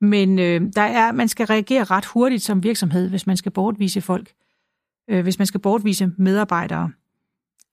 Men 0.00 0.38
øh, 0.38 0.60
der 0.76 0.82
er, 0.82 1.12
man 1.12 1.28
skal 1.28 1.46
reagere 1.46 1.84
ret 1.84 2.04
hurtigt 2.04 2.42
som 2.42 2.62
virksomhed, 2.62 3.08
hvis 3.08 3.26
man 3.26 3.36
skal 3.36 3.52
bortvise 3.52 4.00
folk. 4.00 4.32
Øh, 5.10 5.22
hvis 5.22 5.38
man 5.38 5.46
skal 5.46 5.60
bortvise 5.60 6.12
medarbejdere. 6.18 6.90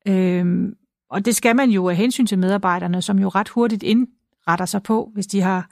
Øh, 0.08 0.74
og 1.10 1.26
det 1.26 1.36
skal 1.36 1.56
man 1.56 1.70
jo 1.70 1.90
af 1.90 1.96
hensyn 1.96 2.26
til 2.26 2.40
medarbejderne, 2.40 3.02
som 3.02 3.20
jo 3.20 3.30
ret 3.30 3.50
hurtigt 3.50 3.84
indretter 3.84 4.66
sig 4.66 4.84
på, 4.84 5.12
hvis 5.14 5.28
de 5.28 5.42
har 5.42 5.70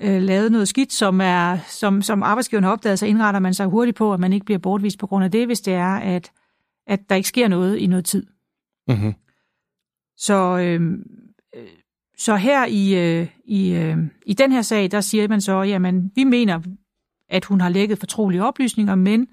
øh, 0.00 0.22
lavet 0.22 0.52
noget 0.52 0.68
skidt, 0.68 0.92
som, 0.92 1.20
er, 1.20 1.58
som, 1.68 2.02
som 2.02 2.22
arbejdsgiveren 2.22 2.64
har 2.64 2.72
opdaget, 2.72 2.98
så 2.98 3.06
indretter 3.06 3.40
man 3.40 3.54
sig 3.54 3.66
hurtigt 3.66 3.96
på, 3.96 4.12
at 4.12 4.20
man 4.20 4.32
ikke 4.32 4.46
bliver 4.46 4.58
bortvist 4.58 4.98
på 4.98 5.06
grund 5.06 5.24
af 5.24 5.30
det, 5.30 5.46
hvis 5.46 5.60
det 5.60 5.74
er, 5.74 5.94
at, 5.94 6.32
at 6.86 7.08
der 7.08 7.14
ikke 7.14 7.28
sker 7.28 7.48
noget 7.48 7.78
i 7.78 7.86
noget 7.86 8.04
tid. 8.04 8.26
Mm-hmm. 8.88 9.14
Så, 10.16 10.58
øh, 10.58 10.98
så 12.18 12.36
her 12.36 12.66
i, 12.66 12.94
øh, 12.94 13.28
i, 13.44 13.72
øh, 13.72 13.98
i 14.26 14.34
den 14.34 14.52
her 14.52 14.62
sag, 14.62 14.90
der 14.90 15.00
siger 15.00 15.28
man 15.28 15.40
så, 15.40 15.62
jamen, 15.62 16.12
vi 16.14 16.24
mener, 16.24 16.62
at 17.28 17.44
hun 17.44 17.60
har 17.60 17.68
lækket 17.68 17.98
fortrolige 17.98 18.44
oplysninger, 18.44 18.94
men, 18.94 19.28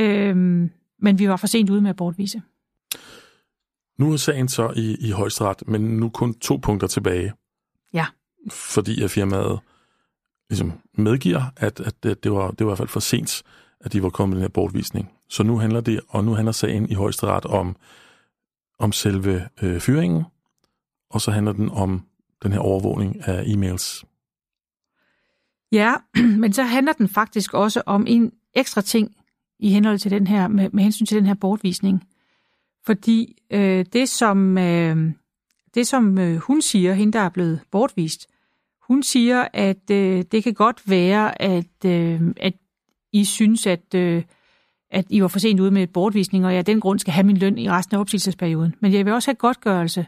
øh, 0.00 0.36
men 0.98 1.18
vi 1.18 1.28
var 1.28 1.36
for 1.36 1.46
sent 1.46 1.70
ude 1.70 1.80
med 1.80 1.90
at 1.90 1.96
bortvise. 1.96 2.42
Nu 3.98 4.12
er 4.12 4.16
sagen 4.16 4.48
så 4.48 4.72
i, 4.76 4.96
i 5.00 5.10
højesteret, 5.10 5.62
men 5.66 5.80
nu 5.80 6.08
kun 6.08 6.34
to 6.34 6.56
punkter 6.56 6.86
tilbage. 6.86 7.32
Ja. 7.92 8.06
Fordi 8.50 9.02
at 9.02 9.10
firmaet 9.10 9.60
ligesom 10.50 10.72
medgiver, 10.94 11.42
at, 11.56 11.80
at 11.80 12.02
det, 12.02 12.24
det, 12.24 12.32
var, 12.32 12.50
det 12.50 12.66
var 12.66 12.70
i 12.70 12.70
hvert 12.70 12.78
fald 12.78 12.88
for 12.88 13.00
sent, 13.00 13.42
at 13.80 13.92
de 13.92 14.02
var 14.02 14.10
kommet 14.10 14.36
med 14.36 14.36
den 14.36 14.42
her 14.42 14.52
bortvisning. 14.52 15.12
Så 15.28 15.42
nu 15.42 15.58
handler 15.58 15.80
det, 15.80 16.00
og 16.08 16.24
nu 16.24 16.34
handler 16.34 16.52
sagen 16.52 16.90
i 16.90 16.94
højesteret 16.94 17.44
om, 17.44 17.76
om 18.78 18.92
selve 18.92 19.48
øh, 19.62 19.80
fyringen, 19.80 20.24
og 21.10 21.20
så 21.20 21.30
handler 21.30 21.52
den 21.52 21.70
om 21.70 22.02
den 22.42 22.52
her 22.52 22.60
overvågning 22.60 23.28
af 23.28 23.42
e-mails. 23.42 24.04
Ja, 25.72 25.94
men 26.42 26.52
så 26.52 26.62
handler 26.62 26.92
den 26.92 27.08
faktisk 27.08 27.54
også 27.54 27.82
om 27.86 28.06
en 28.08 28.32
ekstra 28.54 28.80
ting 28.80 29.16
i 29.58 29.70
henhold 29.70 29.98
til 29.98 30.10
den 30.10 30.26
her, 30.26 30.48
med, 30.48 30.70
med 30.70 30.82
hensyn 30.82 31.06
til 31.06 31.16
den 31.16 31.26
her 31.26 31.34
bortvisning. 31.34 32.04
Fordi 32.86 33.42
øh, 33.50 33.86
det, 33.92 34.08
som, 34.08 34.58
øh, 34.58 35.12
det, 35.74 35.86
som 35.86 36.18
øh, 36.18 36.36
hun 36.36 36.62
siger, 36.62 36.94
hende 36.94 37.12
der 37.12 37.20
er 37.20 37.28
blevet 37.28 37.60
bortvist, 37.70 38.26
hun 38.82 39.02
siger, 39.02 39.48
at 39.52 39.90
øh, 39.90 40.24
det 40.32 40.44
kan 40.44 40.54
godt 40.54 40.90
være, 40.90 41.42
at, 41.42 41.84
øh, 41.84 42.20
at 42.36 42.54
i 43.12 43.24
synes, 43.24 43.66
at, 43.66 43.94
øh, 43.94 44.22
at 44.90 45.04
I 45.10 45.22
var 45.22 45.28
for 45.28 45.38
sent 45.38 45.60
ude 45.60 45.70
med 45.70 45.82
et 45.82 45.90
bortvisning, 45.90 46.46
og 46.46 46.52
jeg 46.52 46.58
af 46.58 46.64
den 46.64 46.80
grund 46.80 46.98
skal 46.98 47.12
have 47.12 47.26
min 47.26 47.36
løn 47.36 47.58
i 47.58 47.70
resten 47.70 47.96
af 47.96 48.00
opsigelsesperioden. 48.00 48.74
Men 48.80 48.92
jeg 48.92 49.04
vil 49.04 49.14
også 49.14 49.30
have 49.30 49.36
godtgørelse 49.36 50.06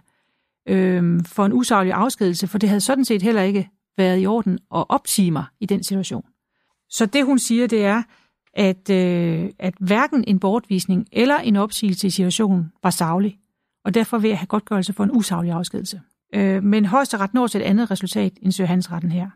øh, 0.69 1.21
for 1.27 1.47
en 1.47 1.53
usaglig 1.53 1.93
afskedelse, 1.93 2.47
for 2.47 2.59
det 2.59 2.69
havde 2.69 2.81
sådan 2.81 3.05
set 3.05 3.23
heller 3.23 3.43
ikke 3.43 3.69
været 3.97 4.23
i 4.23 4.27
orden 4.27 4.59
at 4.75 4.85
opsige 4.89 5.31
mig 5.31 5.45
i 5.61 5.67
den 5.67 5.83
situation. 5.83 6.25
Så 6.91 7.07
det 7.07 7.25
hun 7.25 7.39
siger, 7.39 7.67
det 7.67 7.85
er, 7.85 8.03
at, 8.55 8.91
øh, 8.91 9.51
at 9.59 9.75
hverken 9.81 10.25
en 10.27 10.39
bortvisning 10.39 11.07
eller 11.13 11.37
en 11.37 11.57
opsigelse 11.57 12.07
i 12.07 12.11
situationen 12.11 12.73
var 12.83 12.91
savlig, 12.91 13.39
og 13.85 13.95
derfor 13.95 14.19
vil 14.19 14.29
jeg 14.29 14.39
have 14.39 14.47
godtgørelse 14.47 14.93
for 14.93 15.05
en 15.05 15.11
usaglig 15.11 15.53
afskedelse. 15.53 16.01
Øh, 16.35 16.63
men 16.63 16.85
højesteret 16.85 17.35
når 17.35 17.47
til 17.47 17.61
et 17.61 17.65
andet 17.65 17.91
resultat 17.91 18.33
end 18.43 18.53
Søhansretten 18.53 19.13
her. 19.13 19.31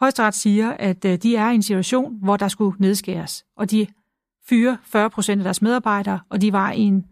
Højesteret 0.00 0.34
siger, 0.34 0.70
at 0.70 1.04
øh, 1.04 1.16
de 1.16 1.36
er 1.36 1.50
i 1.50 1.54
en 1.54 1.62
situation, 1.62 2.18
hvor 2.22 2.36
der 2.36 2.48
skulle 2.48 2.76
nedskæres, 2.78 3.44
og 3.56 3.70
de 3.70 3.86
fyre 4.48 4.78
40 4.84 5.10
procent 5.10 5.40
af 5.40 5.44
deres 5.44 5.62
medarbejdere, 5.62 6.20
og 6.30 6.40
de 6.40 6.52
var 6.52 6.72
i 6.72 6.80
en, 6.80 7.06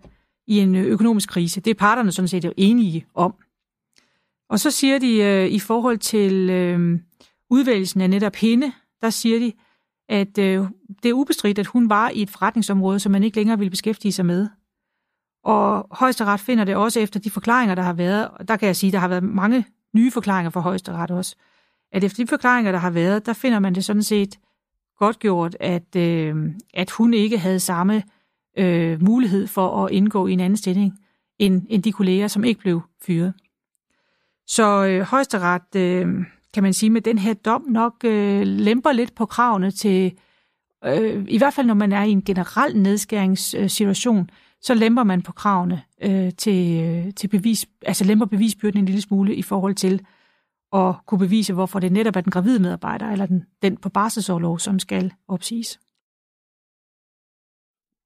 i 0.47 0.59
en 0.59 0.75
øh, 0.75 0.85
økonomisk 0.85 1.29
krise. 1.29 1.61
Det 1.61 1.71
er 1.71 1.75
parterne 1.75 2.13
sådan 2.13 2.29
set 2.29 2.53
enige 2.57 3.07
om. 3.15 3.35
Og 4.51 4.61
så 4.61 4.71
siger 4.71 4.99
de 4.99 5.17
øh, 5.23 5.47
i 5.47 5.59
forhold 5.59 5.99
til 5.99 6.51
øh, 6.51 7.01
udvælgelsen 7.51 8.01
af 8.01 8.11
netop 8.11 8.37
hende, 8.37 8.73
der 9.03 9.11
siger 9.11 9.39
de, 9.39 9.53
at 10.09 10.39
øh, 10.39 10.67
det 11.03 11.09
er 11.09 11.13
ubestridt, 11.13 11.59
at 11.59 11.67
hun 11.67 11.91
var 11.91 12.11
i 12.11 12.23
et 12.23 12.31
forretningsområde, 12.31 13.01
som 13.01 13.13
man 13.13 13.23
ikke 13.23 13.37
længere 13.37 13.59
ville 13.59 13.71
beskæftige 13.71 14.13
sig 14.13 14.27
med. 14.27 14.49
Og 15.45 15.87
højesteret 15.91 16.41
finder 16.41 16.65
det 16.65 16.77
også 16.77 17.01
efter 17.01 17.21
de 17.21 17.31
forklaringer, 17.31 17.75
der 17.75 17.83
har 17.83 17.93
været, 17.93 18.49
der 18.49 18.57
kan 18.57 18.67
jeg 18.67 18.77
sige, 18.77 18.89
at 18.89 18.93
der 18.93 18.99
har 18.99 19.09
været 19.09 19.23
mange 19.23 19.67
nye 19.95 20.11
forklaringer 20.11 20.51
for 20.51 20.61
højesteret 20.61 21.11
også, 21.11 21.37
at 21.97 22.05
efter 22.05 22.25
de 22.25 22.29
forklaringer, 22.29 22.73
der 22.73 22.79
har 22.79 22.91
været, 22.91 23.27
der 23.27 23.33
finder 23.33 23.59
man 23.59 23.75
det 23.75 23.85
sådan 23.85 24.03
set 24.03 24.39
godt 24.99 25.19
gjort, 25.19 25.57
at, 25.61 25.97
øh, 25.97 26.37
at 26.75 26.91
hun 26.91 27.15
ikke 27.15 27.39
havde 27.39 27.61
samme 27.61 28.03
øh, 28.59 29.03
mulighed 29.03 29.47
for 29.47 29.85
at 29.85 29.93
indgå 29.93 30.27
i 30.27 30.33
en 30.33 30.41
anden 30.41 30.57
stilling 30.57 30.99
end, 31.39 31.63
end 31.69 31.83
de 31.83 31.93
kolleger, 31.93 32.29
som 32.29 32.45
ikke 32.45 32.61
blev 32.61 32.83
fyret. 33.07 33.33
Så 34.47 34.87
øh, 34.87 35.01
højesteret, 35.01 35.77
øh, 35.77 36.25
kan 36.55 36.63
man 36.63 36.73
sige, 36.73 36.91
med 36.91 37.01
den 37.01 37.19
her 37.19 37.35
dom 37.35 37.65
nok 37.69 37.95
øh, 38.05 38.43
lemper 38.43 38.93
lidt 38.93 39.15
på 39.15 39.27
kravene 39.27 39.71
til, 39.71 40.13
øh, 40.85 41.25
i 41.29 41.39
hvert 41.39 41.55
fald 41.55 41.67
når 41.67 41.75
man 41.75 41.93
er 41.93 42.03
i 42.03 42.11
en 42.11 42.23
generel 42.23 42.77
nedskæringssituation, 42.77 44.31
så 44.61 44.75
lemper 44.75 45.05
man 45.05 45.23
på 45.23 45.33
kravene 45.33 45.83
øh, 46.03 46.33
til, 46.39 46.83
øh, 46.83 47.15
til 47.15 47.29
bevis, 47.29 47.67
altså 47.83 48.05
lemper 48.05 48.27
bevisbyrden 48.27 48.79
en 48.79 48.87
lille 48.87 49.01
smule 49.01 49.35
i 49.35 49.43
forhold 49.43 49.75
til 49.75 50.03
og 50.77 50.97
kunne 51.07 51.19
bevise, 51.19 51.53
hvorfor 51.53 51.81
det 51.81 51.93
netop 51.93 52.17
er 52.17 52.21
den 52.21 52.31
gravide 52.31 52.59
medarbejder 52.59 53.07
eller 53.11 53.27
den, 53.27 53.45
den 53.63 53.77
på 53.77 53.89
barselsårlov, 53.89 54.59
som 54.59 54.79
skal 54.79 55.13
opsiges. 55.29 55.81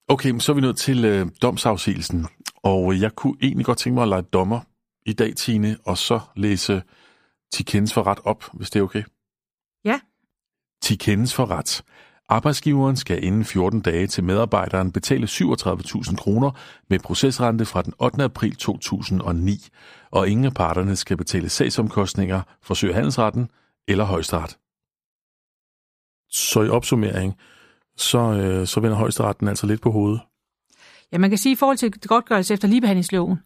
Okay, 0.08 0.38
så 0.38 0.52
er 0.52 0.54
vi 0.54 0.60
nået 0.60 0.76
til 0.76 1.04
øh, 1.04 1.26
domsafsigelsen, 1.42 2.26
og 2.56 3.00
jeg 3.00 3.12
kunne 3.14 3.36
egentlig 3.42 3.66
godt 3.66 3.78
tænke 3.78 3.94
mig 3.94 4.02
at 4.02 4.08
lege 4.08 4.22
dommer 4.22 4.60
i 5.06 5.12
dag, 5.12 5.36
Tine, 5.36 5.76
og 5.84 5.98
så 5.98 6.20
læse 6.36 6.82
til 7.52 7.64
kendes 7.66 7.94
for 7.94 8.06
ret 8.06 8.18
op, 8.24 8.44
hvis 8.52 8.70
det 8.70 8.80
er 8.80 8.84
okay. 8.84 9.04
Ja. 9.84 10.00
Til 10.82 10.98
kendes 10.98 11.34
for 11.34 11.50
ret. 11.50 11.82
Arbejdsgiveren 12.30 12.96
skal 12.96 13.24
inden 13.24 13.44
14 13.44 13.80
dage 13.80 14.06
til 14.06 14.24
medarbejderen 14.24 14.92
betale 14.92 15.26
37.000 15.26 16.16
kroner 16.16 16.50
med 16.90 16.98
procesrente 16.98 17.64
fra 17.64 17.82
den 17.82 17.92
8. 17.98 18.22
april 18.22 18.56
2009, 18.56 19.68
og 20.10 20.28
ingen 20.28 20.44
af 20.44 20.54
parterne 20.54 20.96
skal 20.96 21.16
betale 21.16 21.48
sagsomkostninger 21.48 22.42
for 22.62 22.74
Søhandelsretten 22.74 23.48
eller 23.88 24.04
højesteret. 24.04 24.58
Så 26.28 26.62
i 26.62 26.68
opsummering, 26.68 27.34
så, 27.96 28.18
øh, 28.18 28.66
så 28.66 28.80
vender 28.80 28.96
højesteretten 28.96 29.48
altså 29.48 29.66
lidt 29.66 29.80
på 29.80 29.90
hovedet. 29.90 30.20
Ja, 31.12 31.18
man 31.18 31.30
kan 31.30 31.38
sige, 31.38 31.50
at 31.50 31.56
i 31.56 31.58
forhold 31.58 31.76
til 31.76 31.92
godtgørelse 32.00 32.54
efter 32.54 32.68
ligebehandlingsloven, 32.68 33.38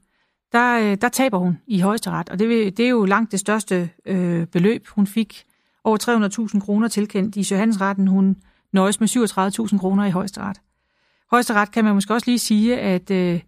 der, 0.53 0.79
øh, 0.81 0.97
der 1.01 1.09
taber 1.09 1.39
hun 1.39 1.59
i 1.67 1.81
højesteret, 1.81 2.31
og 2.31 2.39
det, 2.39 2.77
det 2.77 2.85
er 2.85 2.91
jo 2.91 3.05
langt 3.05 3.33
det 3.33 3.41
største 3.41 3.91
øh, 4.07 4.47
beløb. 4.47 4.87
Hun 4.87 5.07
fik 5.07 5.45
over 5.85 6.49
300.000 6.55 6.61
kroner 6.61 6.89
tilkendt 6.89 7.37
i 7.37 7.43
Søhandelsretten. 7.43 8.07
Hun 8.07 8.37
nøjes 8.75 9.01
med 9.01 9.09
37.000 9.73 9.79
kroner 9.79 10.05
i 10.05 10.11
højesteret. 10.11 10.61
Højesteret 11.31 11.73
kan 11.73 11.85
man 11.85 11.95
måske 11.95 12.15
også 12.15 12.31
lige 12.31 12.39
sige, 12.39 12.81
at, 12.81 13.11
øh, 13.11 13.41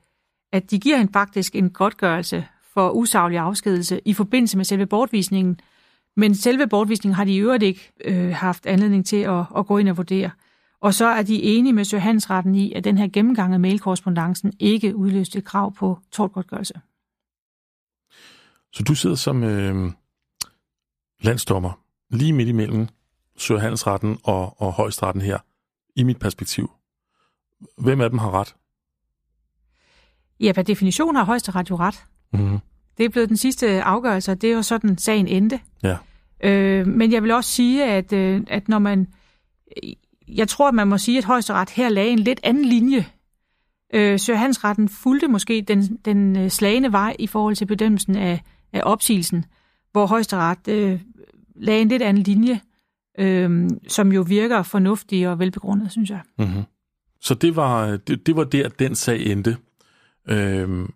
at 0.52 0.70
de 0.70 0.78
giver 0.78 0.96
hende 0.96 1.12
faktisk 1.12 1.54
en 1.54 1.70
godtgørelse 1.70 2.46
for 2.74 2.90
usaglig 2.90 3.38
afskedelse 3.38 4.00
i 4.04 4.14
forbindelse 4.14 4.56
med 4.56 4.64
selve 4.64 4.86
bortvisningen, 4.86 5.60
men 6.16 6.34
selve 6.34 6.66
bortvisningen 6.66 7.14
har 7.14 7.24
de 7.24 7.34
i 7.34 7.38
øvrigt 7.38 7.62
ikke 7.62 7.92
øh, 8.04 8.34
haft 8.34 8.66
anledning 8.66 9.06
til 9.06 9.16
at, 9.16 9.44
at 9.56 9.66
gå 9.66 9.78
ind 9.78 9.88
og 9.88 9.96
vurdere. 9.96 10.30
Og 10.80 10.94
så 10.94 11.06
er 11.06 11.22
de 11.22 11.42
enige 11.42 11.72
med 11.72 11.84
Søhandsretten 11.84 12.54
i, 12.54 12.72
at 12.72 12.84
den 12.84 12.98
her 12.98 13.08
gennemgang 13.12 13.54
af 13.54 13.60
mailkorrespondancen 13.60 14.52
ikke 14.58 14.96
udløste 14.96 15.40
krav 15.40 15.74
på 15.74 15.98
tortgodtgørelse. 16.12 16.74
Så 18.72 18.82
du 18.82 18.94
sidder 18.94 19.16
som 19.16 19.44
øh, 19.44 19.92
landsdommer 21.20 21.80
lige 22.10 22.32
midt 22.32 22.48
imellem 22.48 22.88
Søhandsretten 23.38 24.18
og, 24.24 24.62
og 24.62 24.72
Højestretten 24.72 25.22
her, 25.22 25.38
i 25.96 26.02
mit 26.02 26.18
perspektiv. 26.18 26.70
Hvem 27.78 28.00
af 28.00 28.10
dem 28.10 28.18
har 28.18 28.30
ret? 28.30 28.54
Ja, 30.40 30.52
per 30.52 30.62
definition 30.62 31.16
har 31.16 31.24
højesteret 31.24 31.70
jo 31.70 31.76
ret. 31.76 32.04
Mm-hmm. 32.32 32.58
Det 32.98 33.04
er 33.04 33.08
blevet 33.08 33.28
den 33.28 33.36
sidste 33.36 33.82
afgørelse, 33.82 34.32
og 34.32 34.42
det 34.42 34.50
er 34.50 34.54
jo 34.54 34.62
sådan, 34.62 34.98
sagen 34.98 35.28
endte. 35.28 35.60
Ja. 35.82 35.96
Øh, 36.40 36.86
men 36.86 37.12
jeg 37.12 37.22
vil 37.22 37.30
også 37.30 37.50
sige, 37.50 37.84
at, 37.84 38.12
øh, 38.12 38.42
at 38.46 38.68
når 38.68 38.78
man... 38.78 39.06
Jeg 40.28 40.48
tror, 40.48 40.68
at 40.68 40.74
man 40.74 40.88
må 40.88 40.98
sige, 40.98 41.18
at 41.18 41.24
højesteret 41.24 41.70
her 41.70 41.88
lagde 41.88 42.10
en 42.10 42.18
lidt 42.18 42.40
anden 42.42 42.64
linje. 42.64 43.06
Øh, 43.94 44.20
Søhandsretten 44.20 44.88
fulgte 44.88 45.28
måske 45.28 45.64
den, 45.68 45.96
den 45.96 46.36
øh, 46.36 46.50
slagende 46.50 46.92
vej 46.92 47.16
i 47.18 47.26
forhold 47.26 47.56
til 47.56 47.66
bedømmelsen 47.66 48.16
af, 48.16 48.42
af 48.72 48.80
opsigelsen, 48.84 49.44
hvor 49.92 50.06
højesteret 50.06 50.68
øh, 50.68 51.00
lagde 51.56 51.82
en 51.82 51.88
lidt 51.88 52.02
anden 52.02 52.22
linje, 52.22 52.60
øh, 53.18 53.70
som 53.88 54.12
jo 54.12 54.22
virker 54.22 54.62
fornuftig 54.62 55.28
og 55.28 55.38
velbegrundet, 55.38 55.92
synes 55.92 56.10
jeg. 56.10 56.20
Mm-hmm. 56.38 56.62
Så 57.20 57.34
det 57.34 57.56
var, 57.56 57.96
det, 57.96 58.26
det 58.26 58.36
var 58.36 58.44
der, 58.44 58.68
den 58.68 58.94
sag 58.94 59.26
endte. 59.26 59.56
Øhm, 60.28 60.92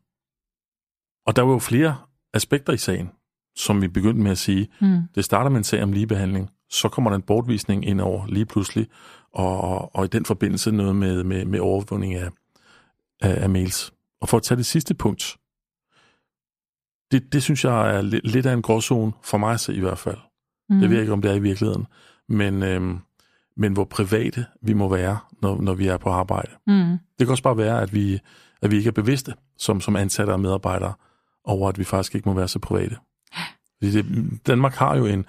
og 1.26 1.36
der 1.36 1.42
var 1.42 1.52
jo 1.52 1.58
flere 1.58 1.96
aspekter 2.34 2.72
i 2.72 2.76
sagen, 2.76 3.10
som 3.56 3.82
vi 3.82 3.88
begyndte 3.88 4.22
med 4.22 4.30
at 4.30 4.38
sige. 4.38 4.68
Mm. 4.80 5.02
Det 5.14 5.24
starter 5.24 5.50
med 5.50 5.58
en 5.58 5.64
sag 5.64 5.82
om 5.82 5.92
ligebehandling, 5.92 6.50
så 6.70 6.88
kommer 6.88 7.10
der 7.10 7.16
en 7.16 7.22
bortvisning 7.22 7.86
ind 7.86 8.00
over 8.00 8.26
lige 8.26 8.46
pludselig, 8.46 8.86
og, 9.32 9.60
og, 9.60 9.96
og 9.96 10.04
i 10.04 10.08
den 10.08 10.24
forbindelse 10.24 10.72
noget 10.72 10.96
med, 10.96 11.24
med, 11.24 11.44
med 11.44 11.60
overvågning 11.60 12.14
af, 12.14 12.30
af, 13.20 13.42
af 13.42 13.50
mails. 13.50 13.92
Og 14.20 14.28
for 14.28 14.36
at 14.36 14.42
tage 14.42 14.58
det 14.58 14.66
sidste 14.66 14.95
punkt, 14.95 15.36
det, 17.10 17.32
det 17.32 17.42
synes 17.42 17.64
jeg 17.64 17.97
er 17.97 18.02
lidt, 18.02 18.47
af 18.47 18.52
en 18.52 18.62
gråzone, 18.62 19.12
for 19.23 19.38
mig 19.38 19.60
se 19.60 19.75
i 19.75 19.80
hvert 19.80 19.99
fald. 19.99 20.18
Mm. 20.71 20.80
Det 20.80 20.89
ved 20.89 20.97
jeg 20.97 21.02
ikke, 21.02 21.13
om 21.13 21.23
det 21.23 21.30
er 21.30 21.35
i 21.35 21.41
virkeligheden. 21.41 21.87
Men, 22.28 22.63
øhm, 22.63 22.99
men 23.56 23.73
hvor 23.73 23.85
private 23.85 24.47
vi 24.63 24.73
må 24.73 24.89
være, 24.89 25.19
når, 25.43 25.61
når 25.61 25.75
vi 25.75 25.87
er 25.87 25.97
på 25.97 26.11
arbejde. 26.11 26.50
Mm. 26.67 26.99
Det 27.19 27.26
kan 27.26 27.30
også 27.30 27.43
bare 27.43 27.56
være, 27.56 27.83
at 27.83 27.95
vi, 27.95 28.21
at 28.63 28.71
vi 28.71 28.76
ikke 28.76 28.89
er 28.89 28.93
bevidste 28.93 29.35
som, 29.59 29.80
som 29.80 29.97
ansatte 29.97 30.30
og 30.30 30.41
medarbejdere 30.41 30.93
over, 31.45 31.69
at 31.69 31.78
vi 31.78 31.85
faktisk 31.85 32.15
ikke 32.15 32.28
må 32.28 32.35
være 32.35 32.49
så 32.49 32.59
private. 32.59 32.97
Fordi 33.78 33.93
det, 33.93 34.06
Danmark 34.47 34.75
har 34.75 34.97
jo 34.97 35.06
en 35.06 35.25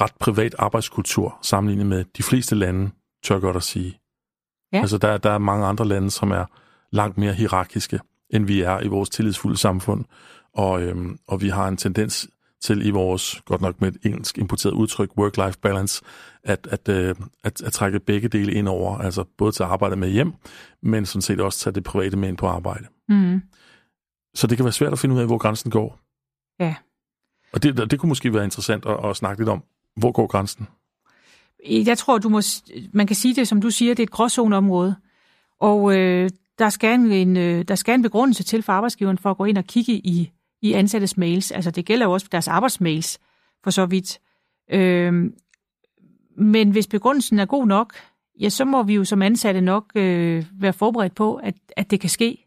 ret 0.00 0.12
privat 0.20 0.54
arbejdskultur 0.58 1.38
sammenlignet 1.42 1.86
med 1.86 2.04
de 2.16 2.22
fleste 2.22 2.54
lande, 2.54 2.90
tør 3.24 3.38
godt 3.38 3.56
at 3.56 3.62
sige. 3.62 4.00
Ja. 4.72 4.80
Altså 4.80 4.98
der, 4.98 5.18
der 5.18 5.30
er 5.30 5.38
mange 5.38 5.66
andre 5.66 5.84
lande, 5.84 6.10
som 6.10 6.30
er 6.30 6.44
langt 6.90 7.18
mere 7.18 7.32
hierarkiske, 7.32 8.00
end 8.30 8.46
vi 8.46 8.60
er 8.60 8.80
i 8.80 8.86
vores 8.86 9.10
tillidsfulde 9.10 9.56
samfund. 9.56 10.04
Og, 10.54 10.82
øhm, 10.82 11.18
og 11.26 11.40
vi 11.40 11.48
har 11.48 11.68
en 11.68 11.76
tendens 11.76 12.28
til 12.60 12.86
i 12.86 12.90
vores, 12.90 13.42
godt 13.44 13.60
nok 13.60 13.80
med 13.80 13.88
et 13.88 13.98
engelsk 14.04 14.38
importeret 14.38 14.72
udtryk, 14.72 15.10
work-life 15.18 15.60
balance, 15.62 16.02
at, 16.42 16.66
at, 16.70 16.88
øh, 16.88 17.14
at, 17.44 17.62
at 17.62 17.72
trække 17.72 18.00
begge 18.00 18.28
dele 18.28 18.52
ind 18.52 18.68
over, 18.68 18.98
altså 18.98 19.24
både 19.38 19.52
til 19.52 19.62
arbejde 19.62 19.96
med 19.96 20.10
hjem, 20.10 20.32
men 20.82 21.06
sådan 21.06 21.22
set 21.22 21.40
også 21.40 21.58
tage 21.58 21.74
det 21.74 21.84
private 21.84 22.16
med 22.16 22.28
ind 22.28 22.36
på 22.36 22.46
arbejde. 22.46 22.86
Mm. 23.08 23.42
Så 24.34 24.46
det 24.46 24.58
kan 24.58 24.64
være 24.64 24.72
svært 24.72 24.92
at 24.92 24.98
finde 24.98 25.14
ud 25.14 25.20
af, 25.20 25.26
hvor 25.26 25.38
grænsen 25.38 25.70
går. 25.70 25.98
Ja. 26.60 26.74
Og 27.52 27.62
det, 27.62 27.90
det 27.90 27.98
kunne 27.98 28.08
måske 28.08 28.34
være 28.34 28.44
interessant 28.44 28.86
at, 28.86 29.10
at 29.10 29.16
snakke 29.16 29.40
lidt 29.40 29.48
om, 29.48 29.62
hvor 29.96 30.12
går 30.12 30.26
grænsen? 30.26 30.68
Jeg 31.68 31.98
tror, 31.98 32.18
du 32.18 32.28
må, 32.28 32.40
man 32.92 33.06
kan 33.06 33.16
sige 33.16 33.34
det, 33.34 33.48
som 33.48 33.60
du 33.60 33.70
siger, 33.70 33.94
det 33.94 34.02
er 34.02 34.06
et 34.06 34.10
gråzoneområde. 34.10 34.96
Og 35.60 35.96
øh, 35.96 36.30
der, 36.58 36.68
skal 36.68 36.94
en, 36.94 37.12
en, 37.12 37.36
øh, 37.36 37.64
der 37.68 37.74
skal 37.74 37.94
en 37.94 38.02
begrundelse 38.02 38.42
til 38.42 38.62
for 38.62 38.72
arbejdsgiveren 38.72 39.18
for 39.18 39.30
at 39.30 39.36
gå 39.36 39.44
ind 39.44 39.58
og 39.58 39.64
kigge 39.64 39.92
i, 39.92 40.32
i 40.62 40.72
ansattes 40.72 41.16
mails. 41.16 41.50
Altså 41.50 41.70
det 41.70 41.84
gælder 41.84 42.06
jo 42.06 42.12
også 42.12 42.28
deres 42.32 42.48
arbejdsmails, 42.48 43.18
for 43.64 43.70
så 43.70 43.86
vidt. 43.86 44.18
Øh, 44.70 45.30
men 46.36 46.70
hvis 46.70 46.86
begrundelsen 46.86 47.38
er 47.38 47.46
god 47.46 47.66
nok, 47.66 47.94
ja, 48.40 48.48
så 48.48 48.64
må 48.64 48.82
vi 48.82 48.94
jo 48.94 49.04
som 49.04 49.22
ansatte 49.22 49.60
nok 49.60 49.92
øh, 49.94 50.44
være 50.52 50.72
forberedt 50.72 51.14
på, 51.14 51.34
at, 51.34 51.54
at 51.76 51.90
det 51.90 52.00
kan 52.00 52.10
ske. 52.10 52.46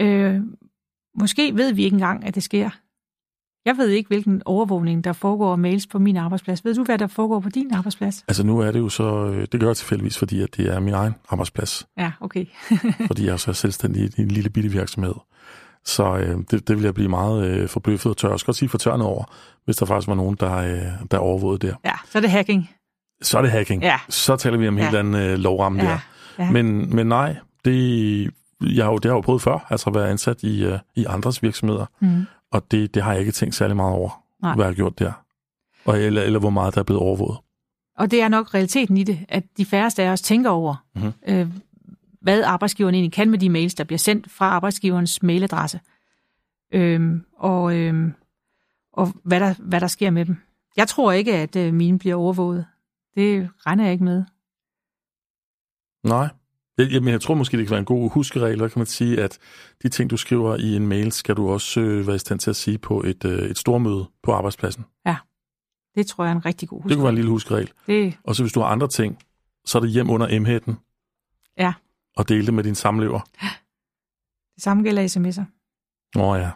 Øh, 0.00 0.40
måske 1.14 1.56
ved 1.56 1.72
vi 1.72 1.84
ikke 1.84 1.94
engang, 1.94 2.26
at 2.26 2.34
det 2.34 2.42
sker. 2.42 2.70
Jeg 3.64 3.76
ved 3.76 3.88
ikke, 3.88 4.08
hvilken 4.08 4.42
overvågning, 4.44 5.04
der 5.04 5.12
foregår 5.12 5.52
af 5.52 5.58
mails 5.58 5.86
på 5.86 5.98
min 5.98 6.16
arbejdsplads. 6.16 6.64
Ved 6.64 6.74
du, 6.74 6.84
hvad 6.84 6.98
der 6.98 7.06
foregår 7.06 7.40
på 7.40 7.48
din 7.48 7.74
arbejdsplads? 7.74 8.24
Altså 8.28 8.46
nu 8.46 8.58
er 8.58 8.70
det 8.70 8.78
jo 8.78 8.88
så, 8.88 9.26
øh, 9.26 9.46
det 9.52 9.60
gør 9.60 9.66
jeg 9.66 9.76
tilfældigvis, 9.76 10.18
fordi 10.18 10.42
at 10.42 10.56
det 10.56 10.66
er 10.66 10.80
min 10.80 10.94
egen 10.94 11.14
arbejdsplads. 11.28 11.86
Ja, 11.96 12.12
okay. 12.20 12.46
fordi 13.06 13.24
jeg 13.26 13.32
er 13.32 13.36
så 13.36 13.52
selvstændig 13.52 14.18
i 14.18 14.22
en 14.22 14.28
lille 14.28 14.50
bitte 14.50 14.70
virksomhed. 14.70 15.14
Så 15.88 16.16
øh, 16.16 16.36
det, 16.50 16.68
det 16.68 16.76
vil 16.76 16.84
jeg 16.84 16.94
blive 16.94 17.08
meget 17.08 17.44
øh, 17.46 17.68
forbløffet 17.68 18.10
og 18.10 18.16
tør. 18.16 18.36
Skal 18.36 18.46
godt 18.46 18.56
sige 18.56 18.68
fortørnet 18.68 19.06
over, 19.06 19.24
hvis 19.64 19.76
der 19.76 19.86
faktisk 19.86 20.08
var 20.08 20.14
nogen, 20.14 20.36
der, 20.40 20.54
øh, 20.56 20.82
der 21.10 21.18
overvågede 21.18 21.66
der. 21.66 21.74
Ja, 21.84 21.92
så 22.10 22.18
er 22.18 22.20
det 22.22 22.30
hacking. 22.30 22.70
Så 23.22 23.38
er 23.38 23.42
det 23.42 23.50
hacking. 23.50 23.82
Ja. 23.82 23.98
Så 24.08 24.36
taler 24.36 24.58
vi 24.58 24.68
om 24.68 24.74
en 24.74 24.78
Ja. 24.78 24.84
helt 24.84 24.96
anden 24.98 25.14
øh, 25.14 25.38
lovramme 25.38 25.82
Ja, 25.82 25.88
der. 25.88 25.98
ja. 26.44 26.50
Men, 26.50 26.96
men 26.96 27.06
nej, 27.06 27.36
det, 27.64 28.30
jeg 28.60 28.84
har 28.84 28.92
jo, 28.92 28.96
det 28.98 29.04
har 29.04 29.10
jeg 29.10 29.16
jo 29.16 29.20
prøvet 29.20 29.42
før, 29.42 29.66
altså 29.70 29.90
at 29.90 29.94
være 29.94 30.08
ansat 30.10 30.42
i, 30.42 30.64
øh, 30.64 30.78
i 30.96 31.04
andres 31.08 31.42
virksomheder. 31.42 31.86
Mm. 32.00 32.26
Og 32.52 32.62
det, 32.70 32.94
det 32.94 33.02
har 33.02 33.10
jeg 33.12 33.20
ikke 33.20 33.32
tænkt 33.32 33.54
særlig 33.54 33.76
meget 33.76 33.94
over, 33.94 34.22
Nej. 34.42 34.54
hvad 34.54 34.64
jeg 34.64 34.70
har 34.70 34.74
gjort 34.74 34.98
der. 34.98 35.12
Og, 35.84 36.00
eller, 36.00 36.22
eller 36.22 36.38
hvor 36.38 36.50
meget 36.50 36.74
der 36.74 36.80
er 36.80 36.84
blevet 36.84 37.02
overvåget. 37.02 37.38
Og 37.98 38.10
det 38.10 38.22
er 38.22 38.28
nok 38.28 38.54
realiteten 38.54 38.96
i 38.96 39.04
det, 39.04 39.18
at 39.28 39.42
de 39.56 39.64
færreste 39.64 40.02
af 40.02 40.08
os 40.10 40.20
tænker 40.20 40.50
over, 40.50 40.84
Mhm. 40.94 41.12
øh, 41.28 41.46
hvad 42.20 42.42
arbejdsgiveren 42.42 42.94
egentlig 42.94 43.12
kan 43.12 43.30
med 43.30 43.38
de 43.38 43.50
mails, 43.50 43.74
der 43.74 43.84
bliver 43.84 43.98
sendt 43.98 44.30
fra 44.30 44.46
arbejdsgiverens 44.46 45.22
mailadresse. 45.22 45.80
Øhm, 46.74 47.24
og 47.36 47.76
øhm, 47.76 48.12
og 48.92 49.12
hvad, 49.24 49.40
der, 49.40 49.54
hvad 49.58 49.80
der 49.80 49.86
sker 49.86 50.10
med 50.10 50.24
dem. 50.24 50.36
Jeg 50.76 50.88
tror 50.88 51.12
ikke, 51.12 51.34
at 51.36 51.56
øh, 51.56 51.74
mine 51.74 51.98
bliver 51.98 52.14
overvåget. 52.14 52.66
Det 53.14 53.48
regner 53.66 53.84
jeg 53.84 53.92
ikke 53.92 54.04
med. 54.04 54.24
Nej. 56.04 56.28
Jeg, 56.78 56.88
jamen, 56.92 57.08
jeg 57.12 57.20
tror 57.20 57.34
måske, 57.34 57.56
det 57.56 57.66
kan 57.66 57.70
være 57.70 57.78
en 57.78 57.84
god 57.84 58.10
huskeregel. 58.10 58.58
Kan 58.58 58.70
man 58.76 58.86
sige, 58.86 59.22
at 59.22 59.38
de 59.82 59.88
ting, 59.88 60.10
du 60.10 60.16
skriver 60.16 60.56
i 60.56 60.76
en 60.76 60.86
mail, 60.86 61.12
skal 61.12 61.36
du 61.36 61.48
også 61.50 61.80
øh, 61.80 62.06
være 62.06 62.16
i 62.16 62.18
stand 62.18 62.38
til 62.40 62.50
at 62.50 62.56
sige 62.56 62.78
på 62.78 63.02
et, 63.02 63.24
øh, 63.24 63.38
et 63.38 63.58
stormøde 63.58 64.06
på 64.22 64.32
arbejdspladsen. 64.32 64.84
Det 65.94 66.06
tror 66.06 66.24
jeg 66.24 66.30
er 66.30 66.36
en 66.36 66.46
rigtig 66.46 66.68
god 66.68 66.78
Det 66.78 66.84
husk. 66.84 66.94
kunne 66.94 67.02
være 67.02 67.10
en 67.10 67.14
lille 67.14 67.30
huskeregel. 67.30 67.70
Det, 67.86 68.16
Og 68.24 68.36
så 68.36 68.42
hvis 68.42 68.52
du 68.52 68.60
har 68.60 68.66
andre 68.66 68.88
ting, 68.88 69.18
så 69.64 69.78
er 69.78 69.82
det 69.82 69.90
hjem 69.90 70.10
under 70.10 70.40
M-hætten. 70.40 70.78
Ja. 71.58 71.72
Og 72.18 72.28
dele 72.28 72.46
det 72.46 72.54
med 72.54 72.64
din 72.64 72.74
samlever. 72.74 73.20
det 74.54 74.62
samme 74.62 74.82
gælder 74.82 75.02
sms'er. 75.02 75.44
Åh 76.20 76.38
ja. 76.38 76.50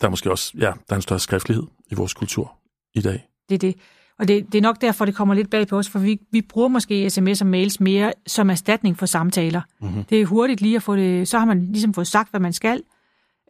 Der 0.00 0.06
er 0.06 0.10
måske 0.10 0.30
også, 0.30 0.52
ja, 0.54 0.72
der 0.88 0.92
er 0.92 0.96
en 0.96 1.02
større 1.02 1.20
skriftlighed 1.20 1.66
i 1.90 1.94
vores 1.94 2.14
kultur 2.14 2.56
i 2.94 3.00
dag. 3.00 3.28
Det 3.48 3.54
er 3.54 3.58
det. 3.58 3.76
Og 4.18 4.28
det, 4.28 4.52
det 4.52 4.58
er 4.58 4.62
nok 4.62 4.80
derfor, 4.80 5.04
det 5.04 5.14
kommer 5.14 5.34
lidt 5.34 5.50
bag 5.50 5.68
på 5.68 5.78
os, 5.78 5.88
for 5.88 5.98
vi, 5.98 6.20
vi 6.30 6.42
bruger 6.42 6.68
måske 6.68 7.10
sms 7.10 7.40
og 7.40 7.46
mails 7.46 7.80
mere 7.80 8.12
som 8.26 8.50
erstatning 8.50 8.98
for 8.98 9.06
samtaler. 9.06 9.62
Mm-hmm. 9.80 10.04
Det 10.04 10.20
er 10.20 10.26
hurtigt 10.26 10.60
lige 10.60 10.76
at 10.76 10.82
få 10.82 10.96
det, 10.96 11.28
så 11.28 11.38
har 11.38 11.46
man 11.46 11.72
ligesom 11.72 11.94
fået 11.94 12.06
sagt, 12.06 12.30
hvad 12.30 12.40
man 12.40 12.52
skal, 12.52 12.82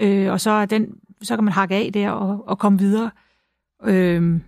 øh, 0.01 0.33
og 0.33 0.41
så, 0.41 0.51
er 0.51 0.67
den, 0.67 0.95
så 1.23 1.37
kan 1.37 1.45
man 1.45 1.53
hakke 1.53 1.75
af 1.75 1.91
der 1.93 2.11
og, 2.11 2.49
og 2.49 2.59
komme 2.59 2.79
videre. 2.79 3.11
Øh, 3.85 4.41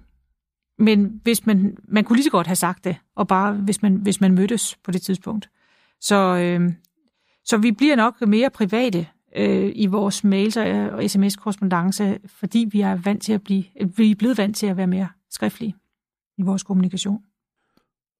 men 0.78 1.20
hvis 1.22 1.46
man, 1.46 1.76
man 1.84 2.04
kunne 2.04 2.16
lige 2.16 2.24
så 2.24 2.30
godt 2.30 2.46
have 2.46 2.56
sagt 2.56 2.84
det, 2.84 2.96
og 3.16 3.28
bare 3.28 3.52
hvis 3.52 3.82
man, 3.82 3.96
hvis 3.96 4.20
man 4.20 4.34
mødtes 4.34 4.76
på 4.84 4.90
det 4.90 5.02
tidspunkt. 5.02 5.50
Så, 6.02 6.36
øh, 6.36 6.72
så 7.44 7.56
vi 7.56 7.72
bliver 7.72 7.96
nok 7.96 8.20
mere 8.20 8.50
private 8.50 9.06
øh, 9.36 9.72
i 9.74 9.86
vores 9.86 10.24
mails 10.24 10.56
og 10.56 10.68
øh, 10.68 11.08
sms 11.08 11.36
korrespondance 11.36 12.18
fordi 12.26 12.68
vi 12.72 12.80
er, 12.80 12.94
vant 12.94 13.22
til 13.22 13.32
at 13.32 13.42
blive, 13.42 13.64
øh, 13.80 13.98
vi 13.98 14.10
er 14.10 14.14
blevet 14.14 14.38
vant 14.38 14.56
til 14.56 14.66
at 14.66 14.76
være 14.76 14.86
mere 14.86 15.08
skriftlige 15.30 15.74
i 16.38 16.42
vores 16.42 16.62
kommunikation. 16.62 17.18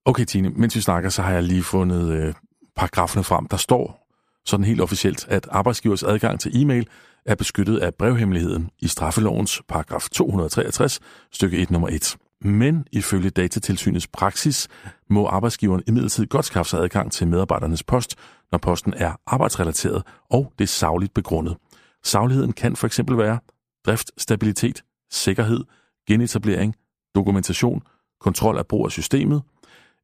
Okay, 0.05 0.25
Tine, 0.25 0.51
mens 0.51 0.77
vi 0.77 0.81
snakker, 0.81 1.11
så 1.11 1.23
har 1.23 1.33
jeg 1.33 1.43
lige 1.43 1.63
fundet 1.63 2.13
øh, 2.13 2.35
paragraferne 2.77 3.25
frem. 3.25 3.47
Der 3.47 3.57
står 3.57 4.09
sådan 4.45 4.65
helt 4.65 4.81
officielt, 4.81 5.29
at 5.29 5.49
arbejdsgivers 5.51 6.03
adgang 6.03 6.41
til 6.41 6.63
e-mail 6.63 6.89
er 7.27 7.35
beskyttet 7.35 7.79
af 7.79 7.95
brevhemmeligheden 7.95 8.71
i 8.79 8.89
straffelovens 8.89 9.63
paragraf 9.69 10.09
263, 10.13 11.01
stykke 11.33 11.59
1 11.59 11.71
nummer 11.71 11.89
1. 11.89 12.17
Men 12.45 12.87
ifølge 12.93 13.31
datatilsynets 13.31 14.07
praksis 14.07 14.69
må 15.11 15.27
arbejdsgiveren 15.27 15.83
imidlertid 15.87 16.27
godt 16.27 16.45
skaffe 16.45 16.71
sig 16.71 16.81
adgang 16.81 17.13
til 17.13 17.29
medarbejdernes 17.29 17.83
post, 17.83 18.17
når 18.53 18.59
posten 18.59 18.95
er 18.97 19.13
arbejdsrelateret 19.27 20.03
og 20.31 20.53
det 20.59 20.65
er 20.65 20.69
savligt 20.69 21.15
begrundet. 21.15 21.57
Savligheden 22.05 22.53
kan 22.53 22.77
for 22.77 22.87
eksempel 22.87 23.19
være 23.19 23.39
driftstabilitet, 23.87 24.85
sikkerhed, 25.11 25.65
genetablering, 26.09 26.75
dokumentation, 27.15 27.83
kontrol 28.21 28.59
af 28.59 28.67
brug 28.67 28.85
af 28.85 28.91
systemet, 28.91 29.43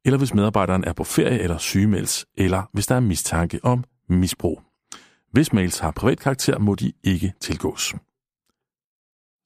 eller 0.05 0.17
hvis 0.17 0.33
medarbejderen 0.33 0.83
er 0.83 0.93
på 0.93 1.03
ferie 1.03 1.39
eller 1.39 1.57
sygemelds, 1.57 2.25
eller 2.37 2.63
hvis 2.73 2.87
der 2.87 2.95
er 2.95 2.99
mistanke 2.99 3.59
om 3.63 3.83
misbrug. 4.09 4.61
Hvis 5.31 5.53
mails 5.53 5.79
har 5.79 5.91
privat 5.91 6.19
karakter, 6.19 6.59
må 6.59 6.75
de 6.75 6.93
ikke 7.03 7.33
tilgås. 7.39 7.95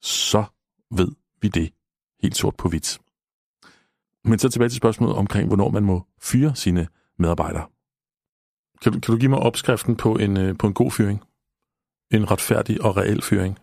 Så 0.02 0.44
ved 0.90 1.08
vi 1.42 1.48
det 1.48 1.70
helt 2.24 2.36
sort 2.36 2.56
på 2.56 2.68
hvidt. 2.68 2.98
Men 4.24 4.38
så 4.38 4.48
tilbage 4.48 4.68
til 4.68 4.76
spørgsmålet 4.76 5.16
omkring, 5.16 5.46
hvornår 5.46 5.70
man 5.70 5.84
må 5.84 6.06
fyre 6.22 6.56
sine 6.56 6.86
medarbejdere. 7.18 7.66
Kan 8.82 8.92
du, 8.92 9.00
kan 9.00 9.14
du 9.14 9.18
give 9.18 9.30
mig 9.30 9.38
opskriften 9.38 9.96
på 9.96 10.16
en, 10.16 10.36
øh, 10.36 10.58
på 10.58 10.66
en 10.66 10.72
god 10.72 10.90
fyring? 10.90 11.22
En 12.10 12.30
retfærdig 12.30 12.84
og 12.84 12.96
reel 12.96 13.22
fyring? 13.22 13.58